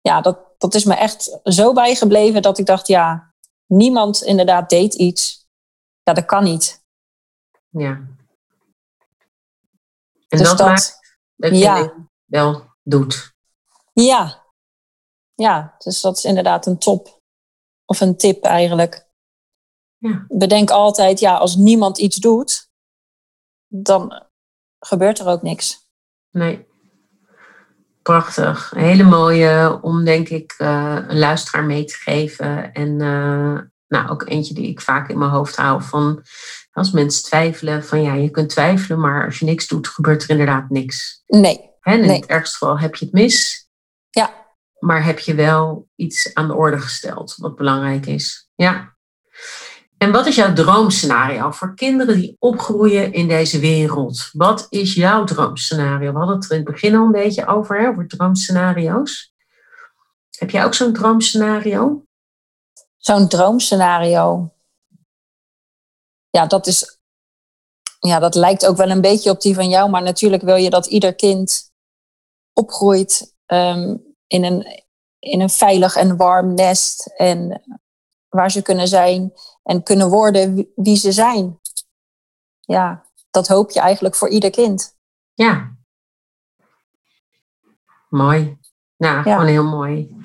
[0.00, 3.34] Ja, dat, dat is me echt zo bijgebleven dat ik dacht, ja,
[3.66, 5.46] niemand inderdaad deed iets.
[6.02, 6.84] Ja, dat kan niet.
[7.68, 7.90] Ja,
[10.28, 10.98] En Dus dat, dat- maakt
[11.36, 12.10] ja.
[12.32, 13.34] Wel doet.
[13.92, 14.44] Ja.
[15.34, 17.20] Ja, dus dat is inderdaad een top.
[17.84, 19.06] Of een tip eigenlijk.
[19.98, 20.24] Ja.
[20.28, 22.70] Bedenk altijd, ja, als niemand iets doet,
[23.68, 24.26] dan
[24.78, 25.88] gebeurt er ook niks.
[26.30, 26.66] Nee.
[28.02, 28.72] Prachtig.
[28.74, 32.72] Een hele mooie om, denk ik, eh, een luisteraar mee te geven.
[32.72, 35.82] En eh, nou, ook eentje die ik vaak in mijn hoofd hou.
[35.82, 36.22] Van
[36.72, 40.30] als mensen twijfelen, van ja, je kunt twijfelen, maar als je niks doet, gebeurt er
[40.30, 41.22] inderdaad niks.
[41.26, 41.71] Nee.
[41.82, 42.20] En in Nee.
[42.20, 43.68] het ergste geval heb je het mis.
[44.10, 44.46] Ja.
[44.78, 48.48] Maar heb je wel iets aan de orde gesteld, wat belangrijk is.
[48.54, 48.96] Ja.
[49.98, 54.28] En wat is jouw droomscenario voor kinderen die opgroeien in deze wereld?
[54.32, 56.12] Wat is jouw droomscenario?
[56.12, 59.34] We hadden het er in het begin al een beetje over, hè, over droomscenario's.
[60.38, 62.04] Heb jij ook zo'n droomscenario?
[62.96, 64.52] Zo'n droomscenario.
[66.30, 66.98] Ja, dat is.
[68.00, 70.70] Ja, dat lijkt ook wel een beetje op die van jou, maar natuurlijk wil je
[70.70, 71.71] dat ieder kind
[72.52, 73.96] opgroeit ehm,
[74.26, 74.84] in, een,
[75.18, 77.06] in een veilig en warm nest.
[77.16, 77.62] En
[78.28, 79.32] waar ze kunnen zijn
[79.62, 81.60] en kunnen worden wie- ze zijn.
[82.60, 84.96] Ja, dat hoop je eigenlijk voor ieder kind.
[85.34, 85.76] Ja.
[88.08, 88.58] Mooi.
[88.96, 90.16] Nou, gewoon heel mooi.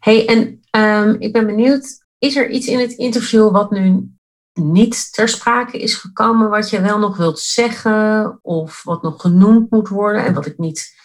[0.00, 4.16] hey, en ehm, ik ben benieuwd, is er iets in het interview wat nu
[4.52, 9.70] niet ter sprake is gekomen, wat je wel nog wilt zeggen, of wat nog genoemd
[9.70, 11.01] moet worden en wat ik niet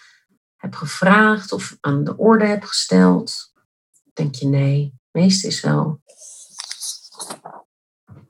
[0.58, 3.54] heb gevraagd of aan de orde heb gesteld?
[4.14, 4.94] Denk je nee?
[5.12, 6.02] Meest is wel.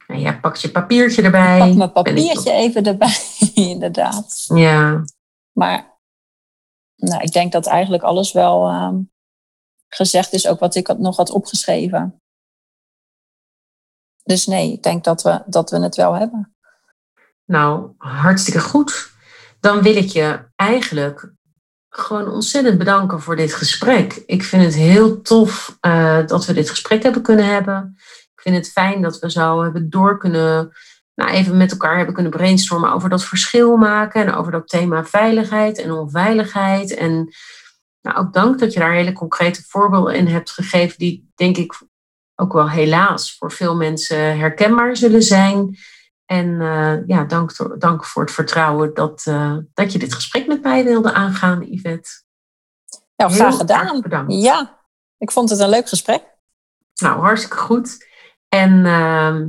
[0.07, 1.59] Nou ja, pak je papiertje erbij.
[1.59, 3.17] Pak mijn papiertje even erbij,
[3.53, 4.45] inderdaad.
[4.53, 5.03] Ja,
[5.51, 5.99] Maar
[6.95, 8.99] nou, ik denk dat eigenlijk alles wel ehm,
[9.87, 12.21] gezegd is, ook wat ik had, nog had opgeschreven.
[14.23, 16.55] Dus nee, ik denk dat we, dat we het wel hebben.
[17.45, 19.11] Nou, hartstikke goed.
[19.59, 21.33] Dan wil ik je eigenlijk
[21.89, 24.23] gewoon ontzettend bedanken voor dit gesprek.
[24.25, 27.93] Ik vind het heel tof eh, dat we dit gesprek hebben kunnen hebben.
[28.33, 30.71] Ik vind het fijn dat we zo hebben door kunnen,
[31.15, 35.05] nou even met elkaar hebben kunnen brainstormen over dat verschil maken en over dat thema
[35.05, 36.93] veiligheid en onveiligheid.
[36.93, 37.35] En
[38.01, 41.81] nou, ook dank dat je daar hele concrete voorbeelden in hebt gegeven, die denk ik
[42.35, 45.77] ook wel helaas voor veel mensen herkenbaar zullen zijn.
[46.27, 50.63] En eh, ja, dank, dank voor het vertrouwen dat, eh, dat je dit gesprek met
[50.63, 52.09] mij wilde aangaan, Yvette.
[53.15, 54.01] Nou, Heel graag erg gedaan.
[54.01, 54.33] bedankt.
[54.33, 54.79] Ja,
[55.17, 56.23] ik vond het een leuk gesprek.
[56.95, 58.05] Nou, hartstikke goed.
[58.49, 59.47] En ehm,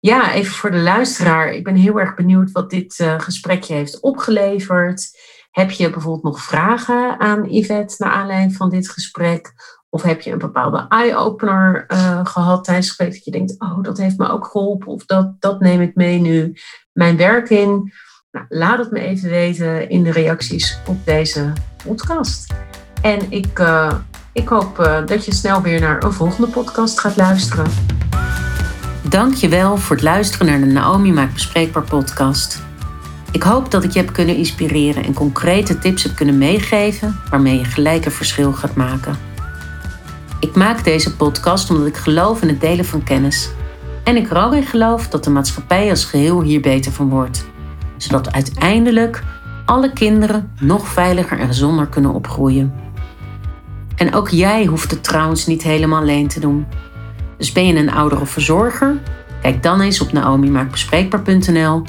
[0.00, 1.52] ja, even voor de luisteraar.
[1.52, 5.10] Ik ben heel erg benieuwd wat dit eh, gesprekje heeft opgeleverd.
[5.50, 9.52] Heb je bijvoorbeeld nog vragen aan Yvette naar aanleiding van dit gesprek?
[9.88, 13.82] Of heb je een bepaalde eye-opener eh, gehad tijdens het gesprek dat je denkt, oh,
[13.82, 14.88] dat heeft me ook geholpen.
[14.88, 16.56] Of dat, dat neem ik mee nu
[16.92, 17.92] mijn werk in.
[18.30, 21.52] Nou, laat het me even weten in de reacties op deze
[21.84, 22.54] podcast.
[23.02, 23.94] En ik, eh,
[24.32, 27.66] ik hoop eh, dat je snel weer naar een volgende podcast gaat luisteren.
[29.08, 32.62] Dankjewel voor het luisteren naar de Naomi Maakt Bespreekbaar podcast.
[33.32, 37.58] Ik hoop dat ik je heb kunnen inspireren en concrete tips heb kunnen meegeven waarmee
[37.58, 39.16] je gelijk een verschil gaat maken.
[40.40, 43.50] Ik maak deze podcast omdat ik geloof in het delen van kennis.
[44.04, 47.46] En ik er ook in geloof dat de maatschappij als geheel hier beter van wordt.
[47.96, 49.22] Zodat uiteindelijk
[49.64, 52.74] alle kinderen nog veiliger en gezonder kunnen opgroeien.
[53.96, 56.66] En ook jij hoeft het trouwens niet helemaal alleen te doen.
[57.38, 59.00] Dus ben je een ouder of verzorger?
[59.42, 61.82] Kijk dan eens op naomimaakbespreekbaar.nl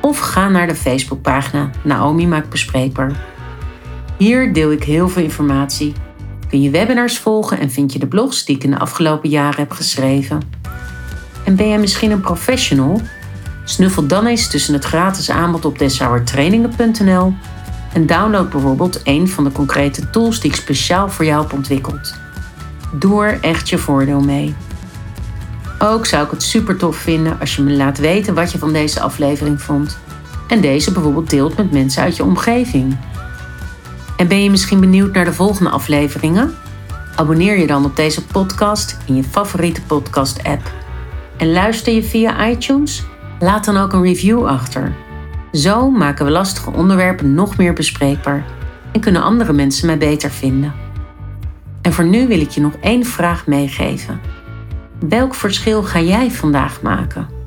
[0.00, 3.24] of ga naar de Facebookpagina Naomi Maakt Bespreekbaar.
[4.16, 5.94] Hier deel ik heel veel informatie.
[6.48, 9.60] Kun je webinars volgen en vind je de blogs die ik in de afgelopen jaren
[9.60, 10.40] heb geschreven.
[11.44, 13.00] En ben jij misschien een professional?
[13.64, 17.32] Snuffel dan eens tussen het gratis aanbod op deshouwertrainingen.nl
[17.92, 22.14] en download bijvoorbeeld een van de concrete tools die ik speciaal voor jou heb ontwikkeld.
[22.92, 24.54] Doe er echt je voordeel mee.
[25.78, 28.72] Ook zou ik het super tof vinden als je me laat weten wat je van
[28.72, 29.98] deze aflevering vond.
[30.48, 32.96] En deze bijvoorbeeld deelt met mensen uit je omgeving.
[34.18, 36.54] En ben je misschien benieuwd naar de volgende afleveringen?
[37.16, 40.72] Abonneer je dan op deze podcast in je favoriete podcast-app.
[41.36, 43.04] En luister je via iTunes?
[43.38, 44.94] Laat dan ook een review achter.
[45.52, 48.44] Zo maken we lastige onderwerpen nog meer bespreekbaar
[48.92, 50.74] en kunnen andere mensen mij beter vinden.
[51.82, 54.20] En voor nu wil ik je nog één vraag meegeven.
[55.08, 57.37] Welk verschil ga jij vandaag maken?